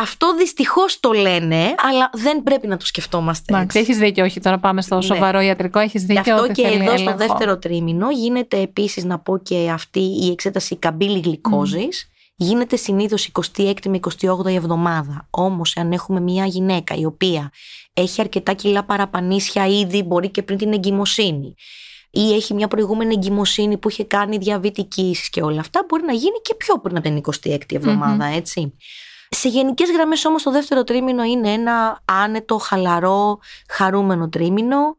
Αυτό 0.00 0.34
δυστυχώς 0.34 1.00
το 1.00 1.12
λένε, 1.12 1.74
αλλά 1.90 2.10
δεν 2.12 2.42
πρέπει 2.42 2.66
να 2.66 2.76
το 2.76 2.86
σκεφτόμαστε. 2.86 3.54
Εντάξει, 3.54 3.78
έτσι. 3.78 3.90
έχεις 3.90 4.02
δίκιο. 4.02 4.24
Όχι, 4.24 4.40
τώρα 4.40 4.58
πάμε 4.58 4.82
στο 4.82 4.96
Ναι. 4.96 5.02
σοβαρό 5.02 5.40
ιατρικό. 5.40 5.78
Έχεις 5.78 6.04
Γι' 6.04 6.14
δίκιο. 6.14 6.32
αυτό 6.34 6.44
ότι 6.44 6.52
και 6.52 6.62
θέλει 6.68 6.74
εδώ 6.84 6.96
στο 6.96 7.10
έλεγχο. 7.10 7.16
δεύτερο 7.16 7.58
τρίμηνο 7.58 8.10
γίνεται 8.10 8.60
επίσης 8.60 9.04
να 9.04 9.18
πω 9.18 9.38
και 9.38 9.70
αυτή 9.72 10.00
η 10.00 10.30
εξέταση 10.30 10.76
καμπύλη 10.76 11.20
γλυκόζης. 11.20 12.10
Γίνεται 12.36 12.76
συνήθως 12.76 13.26
26η 13.56 13.88
με 13.88 13.96
28η 13.96 14.54
εβδομάδα. 14.54 15.26
Όμως 15.30 15.76
αν 15.76 15.92
έχουμε 15.92 16.20
μια 16.20 16.44
γυναίκα 16.46 16.94
η 16.94 17.04
οποία 17.04 17.50
έχει 18.00 18.20
αρκετά 18.20 18.52
κιλά 18.52 18.84
παραπανίσια 18.84 19.66
ήδη 19.66 20.02
μπορεί 20.02 20.30
και 20.30 20.42
πριν 20.42 20.58
την 20.58 20.72
εγκυμοσύνη. 20.72 21.54
Ή 22.10 22.34
έχει 22.34 22.54
μια 22.54 22.68
προηγούμενη 22.68 23.14
εγκυμοσύνη 23.14 23.78
που 23.78 23.88
είχε 23.88 24.04
κάνει 24.04 24.36
διαβητική 24.38 25.16
και 25.30 25.42
όλα 25.42 25.60
αυτά 25.60 25.84
μπορεί 25.88 26.02
να 26.04 26.12
γίνει 26.12 26.40
και 26.42 26.54
πιο 26.54 26.78
πριν 26.78 26.96
από 26.96 27.08
την 27.08 27.20
26η 27.52 27.74
εβδομάδα 27.74 28.24
έτσι. 28.24 28.74
Σε 29.28 29.48
γενικές 29.48 29.90
γραμμές 29.90 30.24
όμως 30.24 30.42
το 30.42 30.50
δεύτερο 30.50 30.84
τρίμηνο 30.84 31.22
είναι 31.22 31.52
ένα 31.52 32.02
άνετο, 32.04 32.58
χαλαρό, 32.58 33.38
χαρούμενο 33.68 34.28
τρίμηνο 34.28 34.96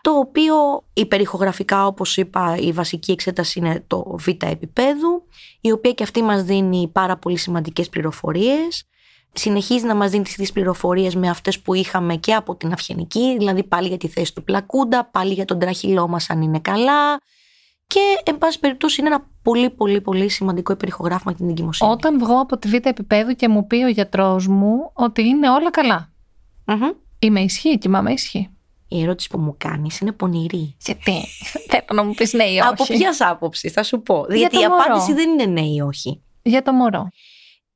το 0.00 0.10
οποίο 0.10 0.54
υπερηχογραφικά 0.92 1.86
όπως 1.86 2.16
είπα 2.16 2.56
η 2.56 2.72
βασική 2.72 3.12
εξέταση 3.12 3.58
είναι 3.58 3.84
το 3.86 4.16
β 4.18 4.28
επίπεδου 4.28 5.26
η 5.60 5.72
οποία 5.72 5.92
και 5.92 6.02
αυτή 6.02 6.22
μας 6.22 6.42
δίνει 6.42 6.90
πάρα 6.92 7.16
πολύ 7.16 7.36
σημαντικές 7.36 7.88
πληροφορίες 7.88 8.86
συνεχίζει 9.34 9.86
να 9.86 9.94
μας 9.94 10.10
δίνει 10.10 10.22
τις 10.24 10.32
ίδιες 10.32 10.52
πληροφορίες 10.52 11.14
με 11.14 11.28
αυτές 11.28 11.60
που 11.60 11.74
είχαμε 11.74 12.16
και 12.16 12.34
από 12.34 12.56
την 12.56 12.72
αυγενική 12.72 13.36
δηλαδή 13.38 13.64
πάλι 13.64 13.88
για 13.88 13.96
τη 13.96 14.08
θέση 14.08 14.34
του 14.34 14.44
πλακούντα, 14.44 15.04
πάλι 15.04 15.32
για 15.32 15.44
τον 15.44 15.58
τραχυλό 15.58 16.08
μας 16.08 16.30
αν 16.30 16.42
είναι 16.42 16.58
καλά 16.58 17.20
και 17.86 18.00
εν 18.24 18.38
πάση 18.38 18.58
περιπτώσει 18.58 19.00
είναι 19.00 19.08
ένα 19.10 19.30
πολύ 19.42 19.70
πολύ 19.70 20.00
πολύ 20.00 20.28
σημαντικό 20.28 20.72
υπερηχογράφημα 20.72 21.30
για 21.30 21.40
την 21.40 21.48
εγκυμοσύνη. 21.48 21.90
Όταν 21.90 22.18
βγω 22.18 22.40
από 22.40 22.58
τη 22.58 22.68
β' 22.68 22.86
επίπεδου 22.86 23.34
και 23.34 23.48
μου 23.48 23.66
πει 23.66 23.76
ο 23.76 23.88
γιατρός 23.88 24.46
μου 24.46 24.90
ότι 24.94 25.22
είναι 25.22 25.50
όλα 25.50 25.70
καλά. 25.70 26.12
Μμμ. 26.66 26.90
Είμαι 27.18 27.40
ισχύ, 27.40 27.78
κοιμάμαι 27.78 28.12
ισχύ. 28.12 28.48
Η 28.88 29.02
ερώτηση 29.02 29.28
που 29.28 29.38
μου 29.38 29.54
κάνεις 29.58 29.98
είναι 30.00 30.12
πονηρή. 30.12 30.76
Γιατί. 30.84 31.24
Θέλω 31.70 31.84
να 31.92 32.04
μου 32.04 32.14
πεις 32.14 32.32
ναι 32.32 32.44
ή 32.44 32.58
όχι. 32.58 32.68
Από 32.68 32.84
ποιας 32.84 33.20
άποψης, 33.20 33.72
θα 33.72 33.82
σου 33.82 34.02
πω. 34.02 34.24
Για 34.28 34.36
Γιατί 34.36 34.56
το 34.56 34.62
η 34.62 34.68
μωρό. 34.68 34.82
απάντηση 34.84 35.12
δεν 35.12 35.30
είναι 35.30 35.44
ναι 35.44 35.60
ή 35.66 35.80
όχι. 35.80 36.22
Για 36.42 36.62
το 36.62 36.72
μωρό. 36.72 37.08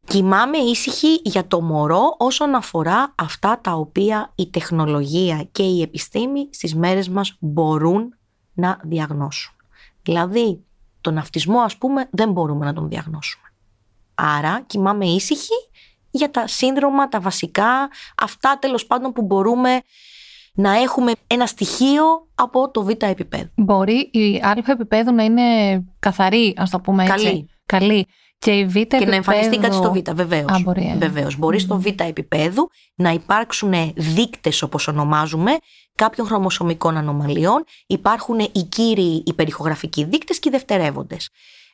Κοιμάμαι 0.09 0.59
ήσυχη 0.59 1.21
για 1.25 1.47
το 1.47 1.61
μωρό 1.61 2.15
όσον 2.19 2.55
αφορά 2.55 3.15
αυτά 3.15 3.61
τα 3.61 3.73
οποία 3.73 4.33
η 4.35 4.51
τεχνολογία 4.51 5.49
και 5.53 5.63
η 5.63 5.83
επιστήμη 5.83 6.49
στις 6.51 6.75
μέρες 6.75 7.09
μας 7.09 7.37
μπορούν 7.39 8.15
να 8.55 8.81
διαγνώσουν. 8.83 9.55
Δηλαδή, 10.03 10.65
τον 11.01 11.19
αυτισμό 11.19 11.61
ας 11.61 11.77
πούμε 11.77 12.09
δεν 12.11 12.31
μπορούμε 12.31 12.65
να 12.65 12.73
τον 12.73 12.89
διαγνώσουμε. 12.89 13.45
Άρα 14.15 14.63
κοιμάμαι 14.67 15.07
ήσυχη 15.07 15.69
για 16.11 16.31
τα 16.31 16.47
σύνδρομα, 16.47 17.09
τα 17.09 17.21
βασικά, 17.21 17.91
αυτά 18.17 18.59
τέλος 18.59 18.87
πάντων 18.87 19.13
που 19.13 19.23
μπορούμε 19.23 19.81
να 20.53 20.73
έχουμε 20.77 21.13
ένα 21.27 21.47
στοιχείο 21.47 22.29
από 22.35 22.71
το 22.71 22.83
β 22.83 22.89
επίπεδο. 22.89 23.49
Μπορεί 23.55 24.11
η 24.13 24.37
α 24.37 24.55
επίπεδου 24.67 25.15
να 25.15 25.25
είναι 25.25 25.43
καθαρή, 25.99 26.55
ας 26.57 26.71
το 26.71 26.81
πούμε 26.81 27.05
έτσι. 27.05 27.25
Καλή. 27.25 27.49
Καλή. 27.69 28.07
Και 28.39 28.51
η 28.51 28.67
β 28.67 28.73
Και 28.73 28.81
επίπεδου. 28.81 29.07
να 29.09 29.15
εμφανιστεί 29.15 29.59
κάτι 29.59 29.75
στο 29.75 29.93
Β, 29.93 30.11
βεβαίως. 30.15 30.51
Α, 30.51 30.61
μπορεί, 30.63 30.87
ε. 30.87 30.97
Βεβαίως. 30.97 31.37
Μπορεί 31.37 31.59
στο 31.59 31.81
Β 31.81 31.87
επίπεδου 31.87 32.71
να 32.95 33.11
υπάρξουν 33.11 33.73
δείκτες, 33.97 34.63
όπως 34.63 34.89
ονομάζουμε, 34.89 35.57
κάποιων 35.95 36.27
χρωμοσωμικών 36.27 36.97
ανομαλιών. 36.97 37.65
Υπάρχουν 37.87 38.39
οι 38.39 38.63
κύριοι 38.69 39.23
υπερηχογραφικοί 39.27 40.05
δείκτες 40.05 40.39
και 40.39 40.49
οι 40.49 40.53
δευτερεύοντες. 40.53 41.29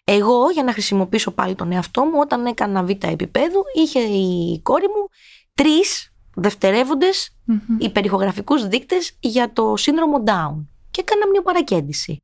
Εγώ, 0.05 0.51
για 0.51 0.63
να 0.63 0.73
χρησιμοποιήσω 0.73 1.31
πάλι 1.31 1.55
τον 1.55 1.73
εαυτό 1.73 2.05
μου, 2.05 2.19
όταν 2.21 2.47
έκανα 2.47 2.83
Β 2.83 2.91
επίπεδου, 2.91 3.63
είχε 3.75 4.01
η 4.01 4.61
κόρη 4.63 4.87
μου 4.87 5.09
τρεις 5.55 6.13
δευτερεύοντες 6.35 7.37
Μμμ. 7.45 7.59
υπερηχογραφικού 7.79 8.59
δείκτες 8.69 9.17
για 9.21 9.53
το 9.53 9.77
σύνδρομο 9.77 10.23
Down. 10.27 10.67
Και 10.91 11.01
έκανα 11.01 11.29
μια 11.31 11.43
παρακέντηση. 11.43 12.23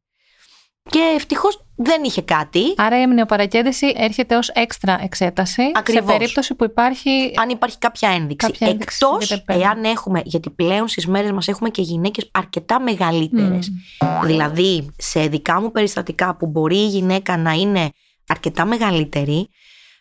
Και 0.82 1.12
ευτυχώς 1.16 1.64
δεν 1.76 2.04
είχε 2.04 2.22
κάτι. 2.22 2.60
Άρα 2.76 3.00
η 3.00 3.02
αμνιοπαρακέντηση 3.02 3.92
έρχεται 3.96 4.36
ως 4.36 4.48
έξτρα 4.48 4.98
εξέταση 5.02 5.62
Ακριβώς. 5.74 6.10
σε 6.12 6.18
περίπτωση 6.18 6.54
που 6.54 6.64
υπάρχει. 6.64 7.32
αν 7.40 7.48
υπάρχει 7.48 7.78
κάποια 7.78 8.08
ένδειξη. 8.10 8.46
Κάποια 8.46 8.68
ένδειξη 8.68 8.98
Εκτός 9.02 9.26
για 9.26 9.36
το 9.36 9.42
επέμβαση. 9.42 9.68
εάν 9.68 9.84
έχουμε, 9.92 10.20
γιατί 10.24 10.50
πλέον 10.50 10.88
στις 10.88 11.06
μέρες 11.06 11.30
μας 11.30 11.48
έχουμε 11.48 11.68
και 11.68 11.82
γυναίκες 11.82 12.28
αρκετά 12.32 12.80
μεγαλύτερες. 12.80 13.72
Δηλαδή, 14.24 14.90
σε 14.98 15.26
δικά 15.26 15.60
μου 15.60 15.70
περιστατικά 15.70 16.36
που 16.36 16.46
μπορεί 16.46 16.76
η 16.76 16.86
γυναίκα 16.86 17.36
να 17.36 17.52
είναι 17.52 17.90
αρκετά 18.28 18.64
μεγαλύτερη, 18.64 19.48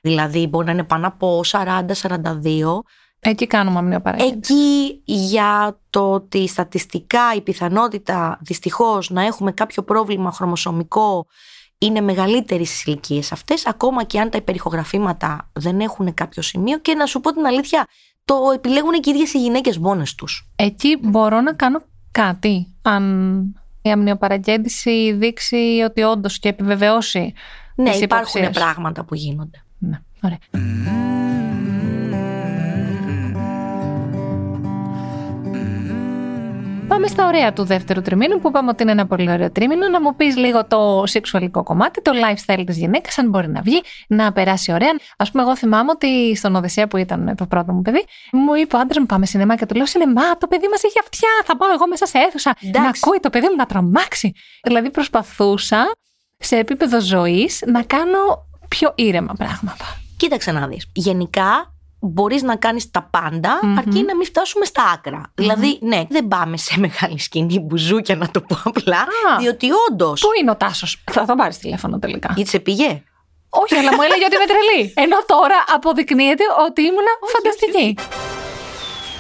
δηλαδή 0.01 0.47
μπορεί 0.47 0.65
να 0.65 0.71
είναι 0.71 0.83
πάνω 0.83 1.07
από 1.07 1.41
40-42, 1.45 2.83
Εκεί 3.19 3.47
κάνουμε 3.47 3.77
αμνιοπαρακέντηση. 3.79 4.53
εκεί 4.53 5.01
για 5.05 5.79
το 5.89 6.11
ότι 6.11 6.47
στατιστικά 6.47 7.21
η 7.35 7.41
πιθανότητα 7.41 8.39
δυστυχώς 8.41 9.09
να 9.09 9.25
έχουμε 9.25 9.51
κάποιο 9.51 9.83
πρόβλημα 9.83 10.31
χρωμοσωμικό 10.31 11.25
είναι 11.77 12.01
μεγαλύτερη 12.01 12.65
στις 12.65 12.83
ηλικίες 12.85 13.31
αυτές, 13.31 13.65
ακόμα 13.67 14.03
και 14.03 14.19
αν 14.19 14.29
τα 14.29 14.37
υπερηχογραφήματα 14.37 15.49
δεν 15.53 15.79
έχουν 15.79 16.13
κάποιο 16.13 16.41
σημείο 16.41 16.79
και 16.79 16.93
να 16.93 17.05
σου 17.05 17.19
πω 17.19 17.31
την 17.33 17.45
αλήθεια, 17.45 17.85
το 18.25 18.35
επιλέγουν 18.55 18.91
και 18.91 19.09
οι 19.09 19.13
ίδιες 19.13 19.33
οι 19.33 19.39
γυναίκες 19.39 19.77
μόνες 19.77 20.15
τους. 20.15 20.49
Εκεί 20.55 20.97
μπορώ 21.01 21.41
να 21.41 21.53
κάνω 21.53 21.81
κάτι. 22.11 22.75
Αν 22.81 23.41
η 23.81 23.91
αμνιοπαρακέντηση 23.91 25.11
δείξει 25.13 25.81
ότι 25.85 26.01
όντως 26.01 26.39
και 26.39 26.49
επιβεβαιώσει 26.49 27.33
Ναι, 27.75 27.89
της 27.91 28.01
υπάρχουν 28.01 28.41
υποψίας. 28.41 28.63
πράγματα 28.65 29.03
που 29.03 29.15
γίνονται. 29.15 29.63
Ναι, 29.77 29.99
ωραία. 30.23 30.39
Πάμε 36.89 37.07
στα 37.07 37.27
ωραία 37.27 37.53
του 37.53 37.63
δεύτερου 37.63 38.01
τριμήνου 38.01 38.39
που 38.39 38.47
είπαμε 38.47 38.69
ότι 38.69 38.83
είναι 38.83 38.91
ένα 38.91 39.07
πολύ 39.07 39.31
ωραίο 39.31 39.51
τρίμηνο. 39.51 39.89
Να 39.89 40.01
μου 40.01 40.15
πεις 40.15 40.37
λίγο 40.37 40.65
το 40.65 41.03
σεξουαλικό 41.05 41.63
κομμάτι, 41.63 42.01
το 42.01 42.11
lifestyle 42.15 42.63
της 42.65 42.77
γυναίκας, 42.77 43.17
αν 43.17 43.29
μπορεί 43.29 43.49
να 43.49 43.61
βγει, 43.61 43.81
να 44.07 44.31
περάσει 44.31 44.71
ωραία. 44.71 44.89
Ας 45.17 45.31
πούμε, 45.31 45.43
εγώ 45.43 45.55
θυμάμαι 45.55 45.91
ότι 45.91 46.35
στον 46.35 46.55
Οδυσσέα 46.55 46.87
που 46.87 46.97
ήταν 46.97 47.35
το 47.35 47.45
πρώτο 47.45 47.73
μου 47.73 47.81
παιδί, 47.81 48.05
μου 48.31 48.53
είπε 48.53 48.75
ο 48.75 48.79
άντρας 48.79 48.97
μου 48.97 49.05
πάμε 49.05 49.25
σινεμά 49.25 49.55
και 49.55 49.65
του 49.65 49.75
λέω 49.75 49.85
Σινεμά, 49.85 50.37
το 50.37 50.47
παιδί 50.47 50.67
μας 50.71 50.83
έχει 50.83 50.99
αυτιά. 50.99 51.29
Θα 51.45 51.57
πάω 51.57 51.71
εγώ 51.73 51.87
μέσα 51.87 52.05
σε 52.05 52.17
αίθουσα 52.17 52.55
να 52.61 52.69
Εντάξει. 52.69 53.01
ακούει 53.05 53.19
το 53.19 53.29
παιδί 53.29 53.47
μου 53.49 53.55
να 53.55 53.65
τρομάξει. 53.65 54.33
Δηλαδή 54.63 54.89
προσπαθούσα 54.89 55.95
σε 56.37 56.57
επίπεδο 56.57 57.01
ζωής 57.01 57.63
να 57.65 57.83
κάνω 57.83 58.19
πιο 58.67 58.91
ήρεμα 58.95 59.33
πράγματα. 59.37 59.85
Κοίταξε 60.17 60.51
να 60.51 60.67
δεις. 60.67 60.89
Γενικά 60.93 61.73
μπορείς 61.99 62.41
να 62.41 62.55
κάνεις 62.55 62.91
τα 62.91 63.01
παντα 63.11 63.59
Μμμ. 63.61 63.77
αρκεί 63.77 64.03
να 64.03 64.15
μην 64.15 64.25
φτάσουμε 64.25 64.65
στα 64.65 64.83
άκρα. 64.93 65.21
Δηλαδή, 65.35 65.79
ναι, 65.81 66.03
δεν 66.09 66.27
πάμε 66.27 66.57
σε 66.57 66.79
μεγάλη 66.85 67.19
σκηνή 67.19 67.59
μπουζούκια 67.59 68.15
να 68.15 68.29
το 68.31 68.41
πω 68.41 68.57
απλά, 68.63 68.97
Α. 68.99 69.37
διότι 69.39 69.67
όντω. 69.89 70.13
Πού 70.13 70.27
είναι 70.41 70.51
ο 70.51 70.55
Τάσος, 70.55 71.03
θα 71.11 71.25
τον 71.25 71.37
πάρεις 71.37 71.57
τηλέφωνο 71.57 71.99
τελικά. 71.99 72.33
Γιατί 72.35 72.49
σε 72.49 72.59
πήγε. 72.59 73.03
Όχι, 73.49 73.75
αλλά 73.75 73.93
μου 73.95 74.01
έλεγε 74.01 74.25
ότι 74.25 74.35
είμαι 74.35 74.45
τρελή. 74.45 74.93
Ενώ 74.95 75.17
τώρα 75.25 75.55
αποδεικνύεται 75.73 76.43
ότι 76.67 76.81
ήμουνα 76.81 77.11
φανταστική. 77.35 77.97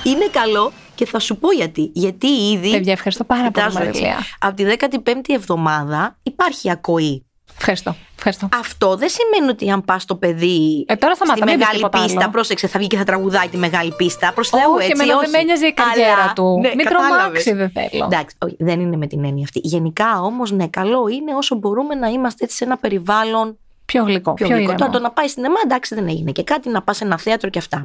Είναι 0.03 0.27
καλό 0.31 0.71
και 0.95 1.05
θα 1.05 1.19
σου 1.19 1.37
πω 1.37 1.51
γιατί. 1.51 1.91
Γιατί 1.93 2.27
ήδη. 2.27 2.71
Παιδιά, 2.71 2.91
ευχαριστώ 2.91 3.23
πάρα 3.23 3.51
πολύ, 3.51 3.67
Κοιτάζω 3.67 3.87
έτσι. 3.87 4.01
Μαριλία. 4.01 4.25
Από 4.39 4.55
τη 4.55 4.87
15η 5.05 5.33
εβδομάδα 5.33 6.17
υπάρχει 6.23 6.71
ακοή. 6.71 7.25
Ευχαριστώ. 7.59 7.95
ευχαριστώ. 8.15 8.49
Αυτό 8.59 8.95
δεν 8.95 9.09
σημαίνει 9.09 9.51
ότι 9.51 9.69
αν 9.69 9.85
πας 9.85 10.05
το 10.05 10.15
παιδί 10.15 10.85
Ε, 10.87 10.95
τώρα 10.95 11.15
θα 11.15 11.25
στη 11.25 11.27
μάθω, 11.27 11.45
μην 11.45 11.53
πεις 11.53 11.57
μεγάλη 11.57 11.75
τίποτα 11.75 12.03
πίστα, 12.03 12.21
άλλο. 12.21 12.31
πρόσεξε, 12.31 12.67
θα 12.67 12.79
βγει 12.79 12.87
και 12.87 12.97
θα 12.97 13.03
τραγουδάει 13.03 13.47
τη 13.47 13.57
μεγάλη 13.57 13.91
πίστα. 13.97 14.33
Προς 14.33 14.49
Θεού, 14.49 14.61
όχι, 14.75 14.85
έτσι, 14.85 14.91
εμένα 15.03 15.13
όχι. 15.17 15.21
δεν 15.21 15.29
με 15.31 15.37
ένοιαζε 15.37 15.65
η 15.65 15.73
καριέρα 15.73 16.21
Αλλά, 16.23 16.33
του. 16.33 16.57
ναι, 16.61 16.71
Μην 16.75 16.85
κατάλαβες. 16.85 17.43
τρομάξει, 17.43 17.53
δεν 17.53 17.89
θέλω. 17.89 18.05
Εντάξει, 18.05 18.35
όχι, 18.41 18.55
δεν 18.59 18.79
είναι 18.79 18.97
με 18.97 19.07
την 19.07 19.23
έννοια 19.25 19.43
αυτή. 19.43 19.59
Γενικά 19.63 20.21
όμως, 20.21 20.51
ναι, 20.51 20.67
καλό 20.67 21.07
είναι 21.07 21.33
όσο 21.35 21.55
μπορούμε 21.55 21.95
να 21.95 22.07
είμαστε 22.07 22.43
έτσι 22.43 22.55
σε 22.55 22.63
ένα 22.63 22.77
περιβάλλον 22.77 23.57
Πιο 23.85 24.03
γλυκό, 24.03 24.33
πιο 24.33 24.45
πιο, 24.45 24.55
γλυκό. 24.55 24.71
ήρεμο. 24.71 24.77
Τώρα 24.77 24.91
το 24.91 24.99
να 24.99 25.11
πάει 25.11 25.27
στην 25.27 25.43
ΕΜΑ, 25.45 25.55
εντάξει, 25.63 25.95
δεν 25.95 26.07
έγινε 26.07 26.31
και 26.31 26.43
κάτι, 26.43 26.69
να 26.69 26.81
πας 26.81 26.97
σε 26.97 27.03
ένα 27.03 27.17
θέατρο 27.17 27.49
και 27.49 27.59
αυτά. 27.59 27.83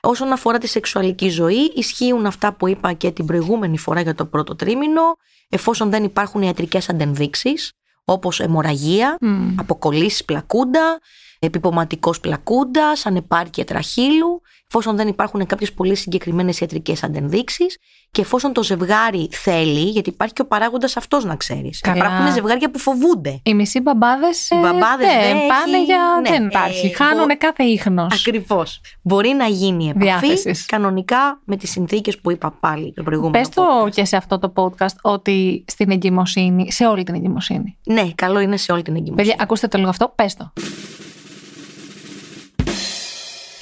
Όσον 0.00 0.32
αφορά 0.32 0.58
τη 0.58 0.66
σεξουαλική 0.66 1.28
ζωή, 1.28 1.72
ισχύουν 1.74 2.26
αυτά 2.26 2.52
που 2.52 2.68
είπα 2.68 2.92
και 2.92 3.10
την 3.10 3.26
προηγούμενη 3.26 3.78
φορά 3.78 4.00
για 4.00 4.14
το 4.14 4.24
πρώτο 4.24 4.56
τρίμηνο, 4.56 5.02
εφόσον 5.48 5.90
δεν 5.90 6.04
υπάρχουν 6.04 6.42
ιατρικές 6.42 6.88
αντενδείξεις, 6.88 7.72
όπως 8.04 8.40
αιμορραγία, 8.40 9.16
Μμ. 9.20 9.54
αποκολλήσεις 9.58 10.24
πλακούντα, 10.24 11.00
επιποματικό 11.44 12.14
πλακούντας, 12.20 13.06
ανεπάρκεια 13.06 13.64
τραχύλου, 13.64 14.40
εφόσον 14.68 14.96
δεν 14.96 15.08
υπάρχουν 15.08 15.46
κάποιες 15.46 15.72
πολύ 15.72 15.94
συγκεκριμένες 15.94 16.60
ιατρικές 16.60 17.02
αντενδείξεις 17.02 17.78
και 18.10 18.20
εφόσον 18.20 18.52
το 18.52 18.62
ζευγάρι 18.62 19.28
θέλει, 19.30 19.80
γιατί 19.90 20.08
υπάρχει 20.10 20.34
και 20.34 20.42
ο 20.42 20.46
παράγοντας 20.46 20.96
αυτός 20.96 21.24
να 21.24 21.36
ξέρεις. 21.36 21.80
Καλά. 21.80 21.96
Υπάρχουν 21.96 22.32
ζευγάρια 22.32 22.70
που 22.70 22.78
φοβούνται. 22.78 23.40
Οι 23.44 23.54
μισοί 23.54 23.80
μπαμπάδες 23.80 24.48
Οι 24.50 24.54
μπαμπάδες 24.54 25.06
δεν 25.06 25.36
πάνε 25.48 25.76
έχει- 25.76 25.84
για. 25.84 25.98
ναι, 26.22 26.30
δεν 26.30 26.42
ε, 26.42 26.46
υπάρχει. 26.46 26.94
Χάνουν 26.96 27.26
μπο- 27.26 27.36
κάθε 27.38 27.62
ίχνος. 27.62 28.14
Ακριβώς. 28.20 28.80
Μπορεί 29.02 29.28
να 29.28 29.46
γίνει 29.46 29.88
επαφή 29.88 30.04
Διάθεσης. 30.04 30.66
κανονικά 30.66 31.40
με 31.44 31.56
τις 31.56 31.70
συνθήκες 31.70 32.20
που 32.20 32.30
είπα 32.30 32.50
πάλι 32.60 32.92
το 32.96 33.02
προηγούμενο. 33.02 33.38
Πες 33.38 33.48
το 33.48 33.62
podcast. 33.84 33.90
και 33.90 34.04
σε 34.04 34.16
αυτό 34.16 34.38
το 34.38 34.52
podcast 34.56 34.96
ότι 35.02 35.64
στην 35.66 35.90
εγκυμοσύνη, 35.90 36.72
σε 36.72 36.86
όλη 36.86 37.02
την 37.04 37.14
εγκυμοσύνη. 37.14 37.78
Ναι, 37.86 38.10
καλό 38.14 38.38
είναι 38.40 38.56
σε 38.56 38.72
όλη 38.72 38.82
την 38.82 38.94
εγκυμοσύνη. 38.94 39.26
Παιδιά, 39.28 39.36
ακούστε 39.44 39.68
το 39.68 39.78
λίγο 39.78 39.88
αυτό, 39.90 40.12
πες 40.14 40.34
το. 40.36 40.52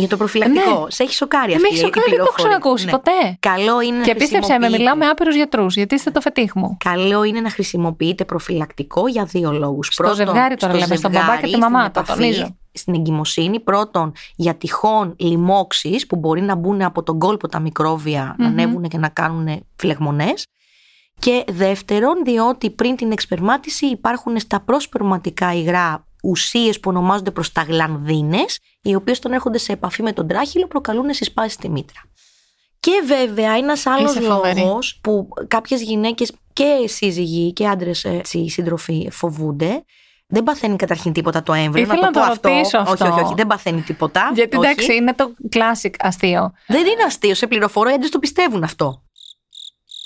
Για 0.02 0.09
το 0.09 0.16
προφυλακτικό. 0.16 0.80
Ναι. 0.85 0.90
Σε 0.90 1.02
έχει 1.02 1.14
σοκάρει 1.14 1.47
Δεν 1.52 1.56
αυτή 1.56 1.62
με 1.68 1.68
έχει 1.75 1.78
η 1.78 1.85
σοκάρει, 1.85 2.06
δεν 2.09 2.18
το 2.18 2.23
έχω 2.25 2.32
πληροφορία. 2.35 2.59
ξανακούσει 2.59 2.85
Ναι. 2.85 2.90
ποτέ. 2.90 3.37
Καλό 3.40 3.80
είναι 3.80 3.97
να 3.97 4.04
Και 4.04 4.14
πίστεψε 4.14 4.35
με, 4.37 4.40
χρησιμοποιείτε- 4.40 4.78
μιλάω 4.78 4.97
με 4.97 5.06
άπειρους 5.06 5.35
γιατρούς, 5.35 5.75
γιατί 5.76 5.94
είστε 5.94 6.11
το 6.11 6.21
φετίχ 6.21 6.50
μου. 6.54 6.76
Καλό 6.85 7.23
είναι 7.25 7.40
να 7.40 7.50
χρησιμοποιείτε 7.50 8.25
προφυλακτικό 8.25 9.09
για 9.09 9.25
δύο 9.25 9.52
λόγους. 9.52 9.88
Στο 9.92 10.14
ζευγάρι 10.14 10.56
τώρα 10.56 10.75
λέμε, 10.75 10.97
στον 10.97 11.11
μπαμπά 11.11 11.37
και 11.37 11.47
τη 11.47 11.59
μαμά, 11.59 11.90
το 11.90 12.02
τονίζω. 12.06 12.56
Στην 12.73 12.94
εγκυμοσύνη, 12.94 13.61
πρώτον 13.61 14.12
για 14.37 14.54
τυχόν 14.54 15.14
λοιμώξεις 15.18 16.06
που 16.06 16.16
μπορεί 16.16 16.40
να 16.42 16.54
μπουν 16.54 16.82
από 16.82 17.02
τον 17.02 17.18
κόλπο 17.18 17.49
τα 17.49 17.59
μικρόβια, 17.61 18.35
να 18.38 18.49
Μμμ. 18.49 18.52
ανέβουν 18.59 18.82
και 18.88 18.99
να 18.99 19.09
κάνουν 19.09 19.66
φλεγμονές. 19.76 20.44
Και 21.18 21.44
δεύτερον, 21.52 22.14
διότι 22.25 22.71
πριν 22.71 22.97
την 22.97 23.12
εξπερμάτιση 23.12 23.87
υπάρχουν 23.87 24.38
στα 24.38 24.61
προσπερματικά 24.61 25.52
υγρά 25.54 26.06
ουσίες 26.23 26.81
που 26.81 26.91
ονομάζονται 26.91 27.31
προσταγλανδίνες, 27.31 28.59
οι 28.83 28.95
οποίες 28.95 29.19
όταν 29.19 29.33
έρχονται 29.33 29.59
σε 29.59 29.73
επαφή 29.73 30.02
με 30.02 30.12
τον 30.12 30.26
τράχυλο 30.26 30.67
προκαλούν 30.67 31.14
συσπάσεις 31.14 31.52
στη 31.52 31.69
μήτρα. 31.69 32.00
Και 32.81 33.02
βέβαια 33.07 33.52
ένας 33.57 33.87
άλλος 33.87 34.14
Είσαι 34.14 34.21
φοβερή. 34.21 34.61
λόγος 34.61 34.99
που 35.02 35.29
κάποιες 35.49 35.83
γυναίκες 35.83 36.33
και 36.52 36.85
σύζυγοι 36.85 37.52
και 37.52 37.69
άντρες 37.69 38.05
έτσι, 38.05 38.49
σύντροφοι 38.49 39.09
φοβούνται 39.11 39.85
δεν 40.35 40.43
παθαίνει 40.43 40.76
καταρχήν 40.76 41.12
τίποτα 41.12 41.43
το 41.43 41.52
έμβριο. 41.52 41.85
Ήθελα 41.85 42.00
να 42.00 42.11
το 42.11 42.19
να 42.19 42.29
πω 42.29 42.41
το 42.41 42.49
ρωτήσω 42.49 42.79
Όχι, 42.79 42.91
αυτό. 42.93 43.07
όχι, 43.07 43.21
όχι, 43.21 43.35
δεν 43.35 43.47
παθαίνει 43.47 43.81
τίποτα. 43.81 44.31
Γιατί 44.35 44.57
όχι. 44.57 44.67
εντάξει, 44.67 44.95
είναι 44.95 45.14
το 45.14 45.35
classic 45.52 45.95
αστείο. 45.99 46.52
Δεν 46.67 46.87
είναι 46.87 47.02
αστείο, 47.07 47.35
σε 47.35 47.47
πληροφορώ, 47.47 47.91
οι 47.91 47.93
άντρες 47.93 48.11
το 48.11 48.19
πιστεύουν 48.19 48.62
αυτό. 48.62 49.02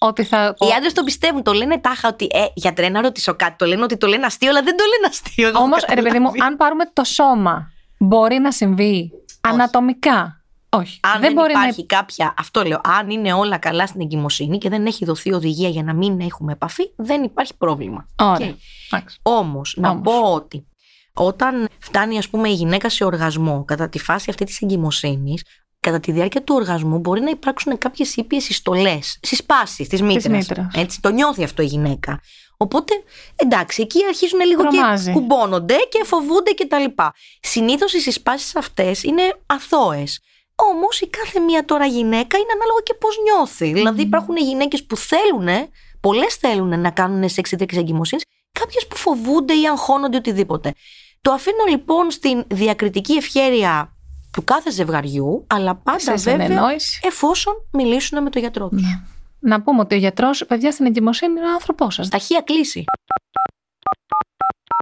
Ότι 0.00 0.24
θα. 0.24 0.54
Οι 0.58 0.72
άντρες 0.76 0.92
το 0.92 1.02
πιστεύουν, 1.04 1.42
το 1.42 1.52
λένε 1.52 1.78
τάχα 1.78 2.08
ότι. 2.08 2.28
Ε, 2.30 2.44
γιατρέ, 2.54 2.88
να 2.88 3.00
ρωτήσω 3.00 3.34
κάτι. 3.34 3.54
Το 3.56 3.66
λένε 3.66 3.82
ότι 3.82 3.96
το 3.96 4.06
λένε 4.06 4.26
αστείο, 4.26 4.50
αλλά 4.50 4.62
δεν 4.62 4.76
το 4.76 4.84
λένε 4.84 5.06
αστείο. 5.08 5.48
εγώ 5.48 5.58
Όμως, 5.58 5.82
έχω 5.82 5.94
ρε 5.94 6.02
παιδί 6.02 6.18
μου, 6.18 6.26
καταλάβει. 6.26 6.50
αν 6.50 6.56
πάρουμε 6.56 6.84
το 6.92 7.04
σώμα, 7.04 7.70
μπορεί 7.98 8.38
να 8.38 8.52
συμβεί 8.52 9.10
ανατομικά; 9.40 10.44
Όχι. 10.68 11.00
Αν 11.14 11.20
δεν, 11.20 11.32
μπορεί 11.32 11.50
υπάρχει 11.50 11.86
κάποια. 11.86 12.34
Αυτό 12.38 12.62
λέω. 12.62 12.80
Αν 12.84 13.10
είναι 13.10 13.32
όλα 13.32 13.58
καλά 13.58 13.86
στην 13.86 14.00
εγκυμοσύνη 14.00 14.58
και 14.58 14.68
δεν 14.68 14.86
έχει 14.86 15.04
δοθεί 15.04 15.32
οδηγία 15.32 15.68
για 15.68 15.82
να 15.82 15.94
μην 15.94 16.20
έχουμε 16.20 16.52
επαφή, 16.52 16.82
δεν 16.96 17.22
υπάρχει 17.22 17.56
πρόβλημα. 17.56 18.06
να. 18.16 18.30
Ωραία. 18.30 18.48
Οκ. 18.48 18.56
Εντάξει. 18.90 19.18
Όμως, 19.22 19.74
να 19.78 19.90
Όμως. 19.90 20.02
πω 20.02 20.32
ότι 20.32 20.66
όταν 21.18 21.68
φτάνει, 21.78 22.18
ας 22.18 22.28
πούμε, 22.28 22.48
η 22.48 22.52
γυναίκα 22.52 22.88
σε 22.88 23.04
οργασμό 23.04 23.64
κατά 23.64 23.88
τη 23.88 23.98
φάση 23.98 24.30
αυτή 24.30 24.44
της 24.44 24.60
εγκυμοσύνης, 24.62 25.44
κατά 25.86 26.00
τη 26.00 26.12
διάρκεια 26.12 26.42
του 26.42 26.54
οργασμού 26.54 26.98
μπορεί 26.98 27.20
να 27.20 27.30
υπάρξουν 27.30 27.78
κάποιες 27.78 28.16
ήπιες 28.16 28.44
συστολές, 28.44 29.18
συσπάσεις 29.22 29.88
της 29.88 30.02
μήτρας. 30.02 30.46
μήτρας. 30.48 30.66
Έτσι, 30.74 31.00
το 31.00 31.08
νιώθει 31.10 31.44
αυτό 31.44 31.62
η 31.62 31.66
γυναίκα. 31.66 32.20
Οπότε, 32.56 32.94
εντάξει, 33.36 33.82
εκεί 33.82 34.04
αρχίζουν 34.08 34.40
λίγο 34.40 34.62
Τρομάζει. 34.62 35.04
και 35.04 35.12
κουμπώνονται 35.12 35.74
και 35.74 36.04
φοβούνται 36.04 36.52
κτλ. 36.54 37.02
Συνήθως 37.40 37.92
οι 37.92 38.00
συσπάσεις 38.00 38.56
αυτές 38.56 39.02
είναι 39.02 39.22
αθώες. 39.46 40.20
Όμως 40.54 41.00
η 41.00 41.08
κάθε 41.08 41.40
μία 41.40 41.64
τώρα 41.64 41.86
γυναίκα 41.86 42.38
είναι 42.38 42.52
ανάλογα 42.54 42.80
και 42.82 42.94
πώς 42.94 43.16
νιώθει. 43.22 43.72
Δηλαδή, 43.72 44.02
υπάρχουν 44.02 44.36
γυναίκες 44.36 44.84
που 44.84 44.96
θέλουν, 44.96 45.68
πολλές 46.00 46.34
θέλουν 46.34 46.80
να 46.80 46.90
κάνουν 46.90 47.28
σεξ 47.28 47.52
ή 47.52 47.56
τέτοιε 47.56 47.80
εγκυμοσύνη, 47.80 48.22
κάποιες 48.52 48.86
που 48.86 48.96
φοβούνται 48.96 49.54
ή 49.54 49.68
αγχώνονται 49.68 50.16
οτιδήποτε. 50.16 50.72
Το 51.20 51.32
αφήνω 51.32 51.64
λοιπόν 51.68 52.10
στην 52.10 52.44
διακριτική 52.46 53.12
ευχέρεια 53.12 53.95
του 54.32 54.44
κάθε 54.44 54.70
ζευγαριού, 54.70 55.44
αλλά 55.46 55.74
πάντα 55.74 55.98
Σε 55.98 56.14
βέβαια 56.14 56.46
συνεννόηση. 56.46 57.00
εφόσον 57.02 57.54
μιλήσουν 57.70 58.22
με 58.22 58.30
τον 58.30 58.40
γιατρό 58.40 58.68
τους. 58.68 58.82
Ναι. 58.82 59.00
Να 59.38 59.62
πούμε 59.62 59.80
ότι 59.80 59.94
ο 59.94 59.98
γιατρός, 59.98 60.46
παιδιά 60.46 60.70
στην 60.70 60.86
εγκυμοσύνη, 60.86 61.38
είναι 61.38 61.48
ο 61.48 61.52
άνθρωπός 61.52 61.94
σας. 61.94 62.08
Ταχεία 62.08 62.40
κλίση. 62.40 62.84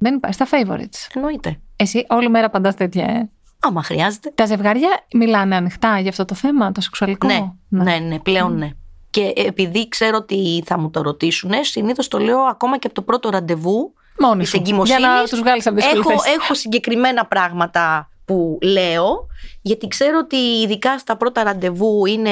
Δεν 0.02 0.14
υπάρχει 0.14 0.44
στα 0.44 0.48
favorites. 0.50 1.08
Εννοείται. 1.14 1.60
Εσύ 1.76 2.06
όλη 2.08 2.28
μέρα 2.28 2.46
απαντάς 2.46 2.74
τέτοια, 2.74 3.04
ε. 3.04 3.30
Άμα 3.60 3.82
χρειάζεται. 3.82 4.30
Τα 4.34 4.46
ζευγάρια 4.46 4.88
μιλάνε 5.14 5.56
ανοιχτά 5.56 5.98
για 5.98 6.10
αυτό 6.10 6.24
το 6.24 6.34
θέμα, 6.34 6.72
το 6.72 6.80
σεξουαλικό; 6.80 7.26
Ναι, 7.26 7.52
ναι, 7.68 7.98
ναι, 7.98 8.18
πλέον 8.18 8.56
ναι. 8.56 8.70
Και 9.10 9.32
επειδή 9.36 9.88
ξέρω 9.88 10.16
ότι 10.16 10.62
θα 10.66 10.78
μου 10.78 10.90
το 10.90 11.02
ρωτήσουν, 11.02 11.50
συνήθως 11.60 12.08
το 12.08 12.18
λέω 12.18 12.38
ακόμα 12.38 12.78
και 12.78 12.86
από 12.86 12.94
το 12.94 13.02
πρώτο 13.02 13.28
ραντεβού 13.30 13.94
Μόνοι 14.18 14.40
της 14.40 14.48
σου. 14.48 14.56
Για 14.56 14.64
εγκυμοσύνης, 14.66 15.02
να 15.02 15.24
τους 15.24 15.40
βγάλεις 15.40 15.66
από 15.66 15.76
τις 15.76 15.86
έχω, 15.86 16.10
έχω 16.40 16.54
συγκεκριμένα 16.54 17.26
πράγματα 17.26 18.08
που 18.24 18.58
λέω, 18.62 19.26
γιατί 19.62 19.88
ξέρω 19.88 20.18
ότι 20.18 20.36
ειδικά 20.36 20.98
στα 20.98 21.16
πρώτα 21.16 21.42
ραντεβού 21.42 22.06
είναι 22.06 22.30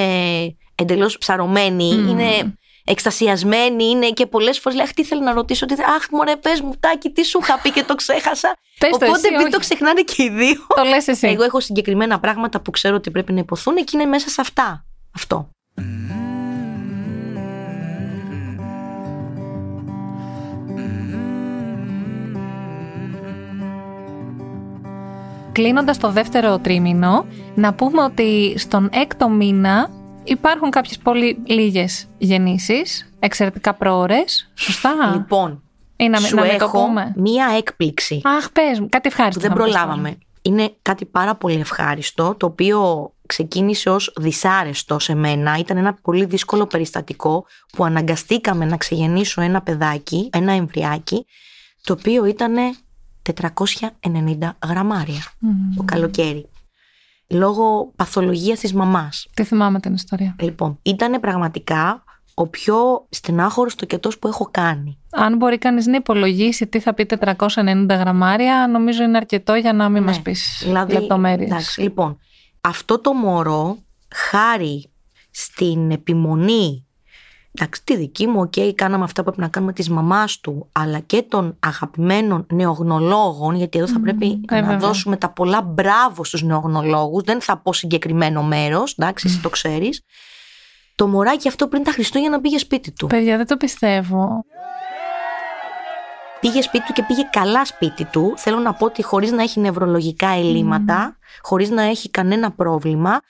εντελώς 0.74 1.18
ψαρωμένοι, 1.18 1.94
Μμμ. 1.94 2.08
είναι 2.08 2.56
εκστασιασμένοι, 2.84 3.84
είναι 3.84 4.10
και 4.10 4.26
πολλές 4.26 4.58
φορές 4.58 4.76
λέει, 4.78 4.86
αχ 4.86 4.92
τι 4.92 5.04
θέλω 5.04 5.20
να 5.20 5.32
ρωτήσω, 5.32 5.66
τι, 5.66 5.74
αχ 5.96 6.06
μωρέ 6.10 6.36
πες 6.36 6.60
μου 6.60 6.72
τάκι 6.80 7.10
τι 7.10 7.24
σου 7.24 7.38
είχα 7.42 7.58
πει 7.62 7.70
και 7.70 7.82
το 7.82 7.94
ξέχασα. 7.94 8.56
Πες 8.78 8.90
το 8.90 8.96
Οπότε 8.96 9.10
εσύ, 9.10 9.26
επειδή 9.26 9.42
όχι. 9.42 9.52
το 9.52 9.58
ξεχνάνε 9.58 10.02
και 10.02 10.22
οι 10.22 10.28
δύο, 10.28 10.66
Το 10.76 10.82
λες 10.82 11.08
εσύ. 11.08 11.26
εγώ 11.28 11.42
έχω 11.44 11.60
συγκεκριμένα 11.60 12.20
πράγματα 12.20 12.60
που 12.60 12.70
ξέρω 12.70 12.94
ότι 12.96 13.10
πρέπει 13.10 13.32
να 13.32 13.38
υποθούν 13.40 13.74
και 13.74 13.90
είναι 13.92 14.04
μέσα 14.04 14.28
σε 14.28 14.40
αυτά. 14.40 14.84
Αυτό. 15.14 15.48
Κλείνοντας 25.52 25.98
το 25.98 26.10
δεύτερο 26.10 26.58
τρίμηνο, 26.58 27.26
να 27.54 27.74
πούμε 27.74 28.02
ότι 28.02 28.54
στον 28.58 28.88
έκτο 28.92 29.28
μήνα 29.28 29.90
υπάρχουν 30.24 30.70
κάποιες 30.70 30.98
πολύ 30.98 31.38
λίγες 31.46 32.08
γεννήσεις, 32.18 33.12
εξαιρετικά 33.18 33.74
πρόωρες, 33.74 34.50
σωστά; 34.54 34.90
Λοιπόν, 35.12 35.62
Ή 35.96 36.08
να, 36.08 36.18
μην- 36.20 36.28
σου 36.28 36.34
να 36.36 36.42
μην 36.42 36.58
το 36.58 36.64
έχω 36.64 36.84
πούμε. 36.86 37.12
μία 37.16 37.46
έκπληξη 37.56 38.20
Αχ, 38.24 38.50
πες 38.50 38.80
μου, 38.80 38.88
κάτι 38.88 39.08
που 39.08 39.14
ευχάριστο. 39.16 39.40
δεν 39.40 39.50
να 39.50 39.56
πεις 39.56 39.72
προλάβαμε. 39.72 40.18
Είναι 40.42 40.74
κάτι 40.82 41.04
πάρα 41.04 41.34
πολύ 41.34 41.60
ευχάριστο, 41.60 42.34
το 42.34 42.46
οποίο 42.46 43.10
ξεκίνησε 43.26 43.90
ως 43.90 44.12
δυσάρεστο 44.16 44.98
σε 44.98 45.14
μένα. 45.14 45.56
Ήταν 45.58 45.76
ένα 45.76 45.94
πολύ 46.02 46.24
δύσκολο 46.24 46.66
περιστατικό 46.66 47.44
που 47.72 47.84
αναγκαστήκαμε 47.84 48.64
να 48.64 48.76
ξεγεννήσω 48.76 49.40
ένα 49.40 49.62
παιδάκι, 49.62 50.28
ένα 50.32 50.52
εμβριάκι, 50.52 51.26
το 51.84 51.92
οποίο 51.92 52.24
ήταν 52.24 52.54
490 53.22 54.56
γραμμάρια 54.68 55.20
τώρα. 55.40 55.54
Μμμ. 55.54 55.74
το 55.76 55.82
καλοκαίρι. 55.82 56.46
Λόγω 57.28 57.92
παθολογίας 57.96 58.58
της 58.60 58.72
μαμάς. 58.72 59.28
Τι 59.34 59.44
θυμάμαι 59.44 59.80
την 59.80 59.94
ιστορία. 59.94 60.36
Λοιπόν, 60.40 60.78
ήταν 60.82 61.20
πραγματικά 61.20 62.04
ο 62.34 62.46
πιο 62.48 63.06
στενάχωρος 63.10 63.74
τοκετός 63.74 64.18
που 64.18 64.28
έχω 64.28 64.48
κάνει. 64.50 64.98
Αν 65.10 65.36
μπορεί 65.36 65.58
κανείς 65.58 65.86
να 65.86 65.96
υπολογίσει 65.96 66.66
τι 66.66 66.80
θα 66.80 66.94
πει 66.94 67.06
490 67.06 67.86
γραμμάρια, 67.98 68.66
νομίζω 68.70 69.02
είναι 69.02 69.16
αρκετό 69.16 69.54
για 69.54 69.72
να 69.72 69.88
μην 69.88 70.00
Ναι. 70.02 70.06
μας 70.08 70.20
πεις 70.22 70.60
Δηλαδή, 70.64 70.92
λεπτομέρειες. 70.92 71.50
εντάξει, 71.50 71.80
λοιπόν, 71.80 72.18
αυτό 72.60 73.00
το 73.00 73.12
μωρό, 73.12 73.78
χάρη 74.14 74.90
στην 75.30 75.90
επιμονή, 75.90 76.86
εντάξει, 77.54 77.84
τη 77.84 77.96
δική 77.96 78.26
μου, 78.26 78.40
οκ, 78.40 78.74
κάναμε 78.74 79.04
αυτά 79.04 79.22
που 79.22 79.26
πρέπει 79.26 79.42
να 79.42 79.48
κάνουμε 79.48 79.72
της 79.72 79.88
μαμάς 79.90 80.40
του, 80.40 80.68
αλλά 80.72 80.98
και 80.98 81.22
των 81.22 81.56
αγαπημένων 81.60 82.46
νεογνωλόγων, 82.52 83.54
γιατί 83.54 83.78
εδώ 83.78 83.86
θα 83.86 83.98
Μμμ, 83.98 84.02
πρέπει 84.02 84.40
ε, 84.50 84.60
να 84.60 84.62
βέβαια. 84.62 84.78
δώσουμε 84.78 85.16
τα 85.16 85.28
πολλά 85.28 85.62
μπράβο 85.62 86.24
στους 86.24 86.42
νεογνωλόγους, 86.42 87.22
δεν 87.22 87.40
θα 87.40 87.56
πω 87.56 87.72
συγκεκριμένο 87.72 88.42
μέρος, 88.42 88.92
εντάξει, 88.98 89.26
εσύ 89.28 89.40
το 89.40 89.48
ξέρεις. 89.48 90.02
Το 90.94 91.06
μωράκι 91.06 91.48
αυτό 91.48 91.68
πριν 91.68 91.82
τα 91.82 91.90
Χριστούγεννα 91.90 92.40
πήγε 92.40 92.58
σπίτι 92.58 92.92
του. 92.92 93.06
Παιδιά, 93.06 93.36
δεν 93.36 93.46
το 93.46 93.56
πιστεύω. 93.56 94.44
Πήγε 96.40 96.62
σπίτι 96.62 96.84
του 96.86 96.92
και 96.92 97.02
πήγε 97.02 97.22
καλά 97.32 97.64
σπίτι 97.64 98.04
του. 98.04 98.34
Θέλω 98.36 98.58
να 98.58 98.74
πω 98.74 98.84
ότι 98.84 99.02
χωρίς 99.02 99.30
να 99.32 99.42
έχει 99.42 99.60
νευρολογικά 99.60 100.28
ελλείμματα, 100.28 101.16
χωρίς 101.42 101.70
να 101.70 101.82
έχει 101.82 102.10
κανένα 102.10 102.50
πρόβλημα. 102.52 103.20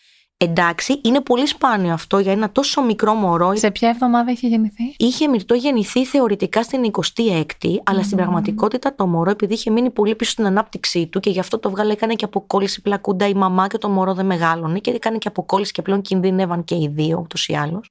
Εντάξει, 0.45 1.01
είναι 1.05 1.21
πολύ 1.21 1.47
σπάνιο 1.47 1.93
αυτό 1.93 2.19
για 2.19 2.33
ένα 2.33 2.51
τόσο 2.53 2.83
μικρό 2.83 3.15
μωρό. 3.15 3.57
Σε 3.57 3.71
ποια 3.71 3.89
εβδομάδα 3.89 4.31
είχε 4.31 4.49
γεννηθεί; 4.49 4.95
Είχε 4.97 5.29
μυρτό 5.29 5.55
γεννηθεί 5.55 6.05
θεωρητικά 6.05 6.63
στην 6.63 6.91
26η, 6.93 7.77
αλλά 7.85 8.03
στην 8.03 8.17
πραγματικότητα 8.17 8.95
το 8.95 9.07
μωρό, 9.07 9.31
επειδή 9.31 9.55
είχε 9.55 9.71
μείνει 9.71 9.91
πολύ 9.91 10.15
πίσω 10.15 10.31
στην 10.31 10.47
ανάπτυξή 10.47 11.07
του 11.07 11.21
και 11.21 11.31
γι' 11.31 11.41
αυτό 11.41 11.59
το 11.59 11.71
βγάλε, 11.71 11.93
έκανε 11.93 12.15
και 12.15 12.25
αποκόλληση 12.25 12.83
πλακούντα 12.83 13.29
η 13.29 13.35
μαμά 13.35 13.67
και 13.67 13.79
το 13.79 13.89
μωρό 13.89 14.15
δεν 14.15 14.27
μεγάλωνε 14.27 14.79
και 14.79 14.91
έκανε 14.91 15.19
και 15.19 15.29
αποκόλληση 15.29 15.73
και 15.73 15.83
πλέον 15.83 16.03
κινδύνευαν 16.03 16.65
και 16.65 16.75
οι 16.75 16.89
δύο 16.93 17.19
ούτως 17.23 17.49
ή 17.49 17.55
άλλως. 17.55 17.91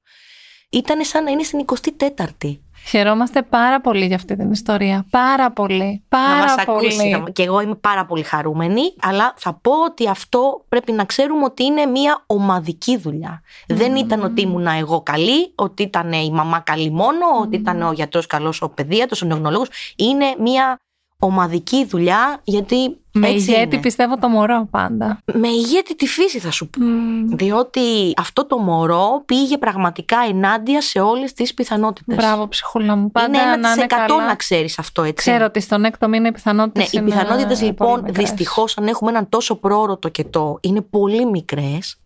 Ήταν 0.74 1.04
σαν 1.04 1.24
να 1.24 1.32
είναι 1.32 1.44
στην 1.44 1.66
24η. 1.66 2.60
Χαιρόμαστε 2.88 3.42
πάρα 3.42 3.82
πολύ 3.82 4.06
για 4.06 4.16
αυτή 4.16 4.36
την 4.36 4.52
ιστορία. 4.52 5.06
Πάρα 5.10 5.52
πολύ. 5.52 6.04
να 6.10 6.20
μας 6.20 6.56
Πάρα 6.56 6.64
πολύ. 6.66 6.88
ακούσει. 6.88 7.10
να- 7.10 7.30
Και 7.30 7.44
εγώ 7.44 7.62
είμαι 7.62 7.76
πάρα 7.76 8.06
πολύ 8.06 8.24
χαρούμενη, 8.24 8.82
αλλά 9.02 9.34
θα 9.38 9.54
πω 9.54 9.72
ότι 9.86 10.10
αυτό 10.10 10.66
πρέπει 10.70 10.92
να 10.92 11.06
ξέρουμε 11.06 11.44
ότι 11.44 11.64
είναι 11.64 11.86
μια 11.86 12.24
ομαδική 12.28 12.98
δουλειά. 12.98 13.42
Δεν 13.68 13.96
ήταν 13.96 14.24
ότι 14.24 14.42
ήμουν 14.42 14.68
εγώ 14.68 15.02
καλή, 15.02 15.54
ότι 15.56 15.84
ήταν 15.84 16.12
η 16.12 16.32
μαμά 16.32 16.60
καλή 16.60 16.92
μόνο, 16.92 17.26
ότι 17.42 17.56
ήταν 17.56 17.82
ο 17.82 17.92
γιατρός 17.92 18.26
καλός, 18.28 18.62
ο 18.62 18.70
παιδίατρος, 18.70 19.22
ο 19.22 19.26
νεογνωλόγος. 19.26 19.68
Είναι 19.96 20.36
μια 20.40 20.80
ομαδική 21.20 21.86
δουλειά, 21.86 22.40
γιατί 22.44 23.01
Με 23.14 23.28
έτσι 23.28 23.52
ηγέτη 23.52 23.76
είναι. 23.76 23.80
πιστεύω 23.80 24.18
το 24.18 24.28
μωρό 24.28 24.68
πάντα. 24.72 25.20
Με 25.34 25.48
ηγέτη 25.48 25.96
τη 25.96 26.08
φύση 26.08 26.40
θα 26.40 26.52
σου 26.52 26.70
πω. 26.70 26.84
Μμμ. 26.84 27.28
Διότι 27.28 28.14
αυτό 28.18 28.46
το 28.46 28.58
μωρό 28.58 29.24
πήγε 29.26 29.58
πραγματικά 29.58 30.18
ενάντια 30.30 30.82
σε 30.82 31.00
όλες 31.00 31.34
τις 31.34 31.54
πιθανότητες. 31.54 32.16
Μπράβο, 32.16 32.48
ψυχούλα 32.48 32.96
μου. 32.96 33.12
Πάντα 33.12 33.26
είναι 33.26 33.38
ένα 33.38 33.58
να 33.58 33.72
είναι 33.72 33.86
100 33.90 34.08
καλά. 34.08 34.26
να 34.26 34.36
ξέρεις 34.36 34.80
αυτό, 34.80 35.02
έτσι. 35.02 35.30
Ξέρω 35.30 35.46
ότι 35.46 35.60
στον 35.60 35.84
έκτο 35.84 36.08
μήνα 36.08 36.28
οι 36.28 36.32
πιθανότητες 36.32 36.94
Ναι, 36.94 37.02
οι 37.02 37.04
πιθανότητες 37.04 37.62
λοιπόν 37.62 38.04
δυστυχώς, 38.08 38.78
αν 38.78 38.88
έχουμε 38.88 39.10
έναν 39.12 39.30
τόσο 39.30 39.56
πρόωρο 39.56 39.98
τοκετό, 39.98 40.58
είναι 40.62 40.82
πολύ 40.82 41.26
μικρές. 41.26 42.00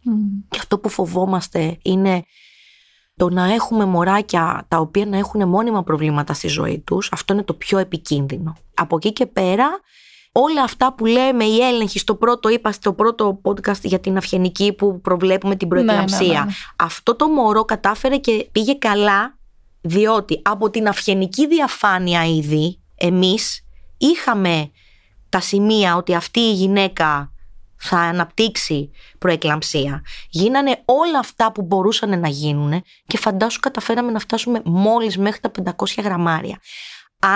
Και 0.49 0.57
αυτό 0.59 0.79
που 0.79 0.89
φοβόμαστε 0.89 1.77
είναι 1.81 2.23
το 3.15 3.29
να 3.29 3.53
έχουμε 3.53 3.85
μωράκια 3.85 4.65
τα 4.67 4.77
οποία 4.77 5.05
να 5.05 5.17
έχουν 5.17 5.47
μόνιμα 5.47 5.83
προβλήματα 5.83 6.33
στη 6.33 6.47
ζωή 6.47 6.79
τους. 6.85 7.09
Αυτό 7.11 7.33
είναι 7.33 7.43
το 7.43 7.53
πιο 7.53 7.77
επικίνδυνο. 7.77 8.55
Από 8.73 8.95
εκεί 8.95 9.13
και 9.13 9.25
πέρα, 9.25 9.79
όλα 10.37 10.63
αυτά 10.63 10.93
που 10.93 11.05
λέμε, 11.05 11.43
η 11.43 11.59
έλεγχη 11.59 11.99
στο 11.99 12.15
πρώτο, 12.15 12.49
είπα 12.49 12.71
στο 12.71 12.93
πρώτο 12.93 13.41
podcast 13.43 13.81
για 13.81 13.99
την 13.99 14.17
αυγενική 14.17 14.73
που 14.73 15.01
προβλέπουμε 15.01 15.55
την 15.55 15.67
προεκλαμψία. 15.67 16.27
Ναι, 16.27 16.33
ναι, 16.33 16.45
ναι. 16.45 16.51
Αυτό 16.75 17.15
το 17.15 17.27
μωρό 17.27 17.65
κατάφερε 17.65 18.17
και 18.17 18.49
πήγε 18.51 18.73
καλά, 18.73 19.37
διότι 19.81 20.41
από 20.43 20.69
την 20.69 20.87
αυγενική 20.87 21.47
διαφάνεια 21.47 22.25
ήδη, 22.25 22.79
εμείς 22.95 23.65
είχαμε 23.97 24.71
τα 25.29 25.39
σημεία 25.39 25.95
ότι 25.95 26.15
αυτή 26.15 26.39
η 26.39 26.53
γυναίκα 26.53 27.31
θα 27.75 27.97
αναπτύξει 27.97 28.91
προεκλαμψία. 29.17 30.03
Γίνανε 30.29 30.81
όλα 30.85 31.19
αυτά 31.19 31.51
που 31.51 31.61
μπορούσαν 31.61 32.19
να 32.19 32.27
γίνουν 32.27 32.83
και 33.07 33.17
φαντάσου 33.17 33.59
καταφέραμε 33.59 34.11
να 34.11 34.19
φτάσουμε 34.19 34.61
μόλις 34.65 35.17
μέχρι 35.17 35.39
τα 35.39 35.51
500 35.75 36.03
γραμμάρια. 36.03 36.59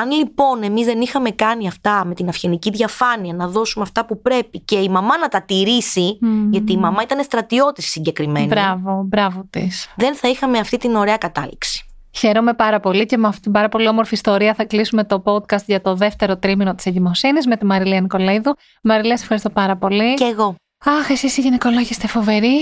Αν 0.02 0.12
λοιπόν 0.12 0.64
εμείς 0.64 0.86
δεν 0.86 1.02
είχαμε 1.02 1.30
κάνει 1.30 1.68
αυτά 1.68 2.06
με 2.06 2.14
την 2.14 2.28
αυγενική 2.30 2.70
διαφάνεια, 2.70 3.34
να 3.34 3.48
δώσουμε 3.48 3.84
αυτά 3.84 4.06
που 4.06 4.22
πρέπει 4.22 4.60
και 4.60 4.76
η 4.76 4.90
μαμά 4.90 5.18
να 5.18 5.28
τα 5.28 5.42
τηρήσει, 5.44 6.18
Μμμ. 6.22 6.52
γιατί 6.52 6.72
η 6.74 6.78
μαμά 6.78 7.02
ήταν 7.02 7.24
στρατιώτης 7.24 7.90
συγκεκριμένη, 7.90 8.46
Μπράβο, 8.48 9.04
μπράβο 9.08 9.48
της. 9.50 9.90
δεν 9.96 10.16
θα 10.16 10.28
είχαμε 10.28 10.58
αυτή 10.58 10.78
την 10.78 10.96
ωραία 10.96 11.18
κατάληξη. 11.18 11.84
Χαίρομαι 12.18 12.54
πάρα 12.54 12.80
πολύ 12.80 13.06
και 13.06 13.18
με 13.18 13.28
αυτή 13.28 13.42
την 13.42 13.52
πάρα 13.52 13.70
πολύ 13.70 13.88
όμορφη 13.88 14.14
ιστορία 14.14 14.54
θα 14.54 14.66
κλείσουμε 14.66 15.04
το 15.04 15.24
podcast 15.26 15.64
για 15.66 15.82
το 15.82 15.96
δεύτερο 15.96 16.38
τρίμηνο 16.38 16.76
της 16.76 16.86
εγκυμοσύνης 16.86 17.48
με 17.48 17.58
τη 17.58 17.66
Μαριλία 17.66 18.02
Νικολαίδου. 18.02 18.56
Μαριλία, 18.84 19.16
σε 19.18 19.22
ευχαριστώ 19.22 19.50
πάρα 19.50 19.78
πολύ. 19.78 20.14
Και 20.14 20.24
εγώ. 20.24 20.56
Αχ, 20.86 21.10
εσείς 21.10 21.38
οι 21.38 21.42
γυναικολόγοι 21.42 21.88
είστε 21.90 22.08
φοβεροί. 22.08 22.58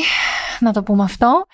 Να 0.59 0.71
το 0.73 0.83
πούμε 0.83 1.03
αυτό. 1.03 1.45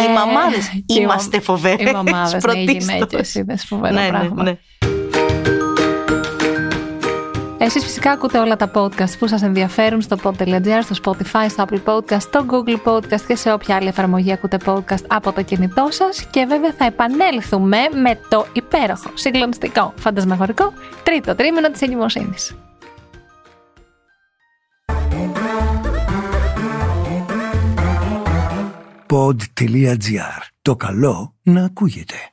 Οι 0.00 0.10
Ε, 0.10 0.12
μαμάδες 0.12 0.68
και 0.68 0.76
οι 0.98 0.98
είμαστε 1.02 1.30
μαμ- 1.36 1.44
φοβερές. 1.44 1.90
Οι 1.90 1.94
μαμάδες, 1.94 2.32
ναι, 2.32 2.38
οι 2.38 2.40
πρωτίστως. 2.40 2.84
γυναίκες 2.94 3.34
είναι 3.34 3.56
φοβερό 3.56 3.94
Ναι, 3.94 4.00
ναι, 4.02 4.08
πράγμα. 4.08 4.42
ναι. 4.42 4.58
Εσείς 7.62 7.84
φυσικά 7.84 8.10
ακούτε 8.10 8.38
όλα 8.38 8.56
τα 8.56 8.70
podcast 8.74 9.18
που 9.18 9.26
σας 9.26 9.42
ενδιαφέρουν 9.42 10.00
στο 10.00 10.16
pod.gr, 10.22 10.80
στο 10.90 10.94
Spotify, 11.04 11.46
στο 11.48 11.64
Apple 11.68 11.82
Podcast, 11.84 12.20
στο 12.20 12.46
Google 12.50 12.88
Podcast 12.88 13.20
και 13.26 13.36
σε 13.36 13.52
όποια 13.52 13.76
άλλη 13.76 13.88
εφαρμογή 13.88 14.32
ακούτε 14.32 14.56
podcast 14.64 15.04
από 15.06 15.32
το 15.32 15.42
κινητό 15.42 15.86
σας 15.90 16.26
και 16.30 16.44
βέβαια 16.44 16.72
θα 16.72 16.84
επανέλθουμε 16.84 17.78
με 18.02 18.20
το 18.28 18.46
υπέροχο, 18.52 19.10
συγκλονιστικό, 19.14 19.94
φαντασμαγορικό 19.96 20.72
τρίτο 21.02 21.34
τρίμηνο 21.34 21.70
της 21.70 21.80
εγκυμοσύνης. 21.80 22.56
Pod.gr. 29.06 30.40
Το 30.62 30.76
καλό 30.76 31.34
να 31.42 31.64
ακούγεται. 31.64 32.32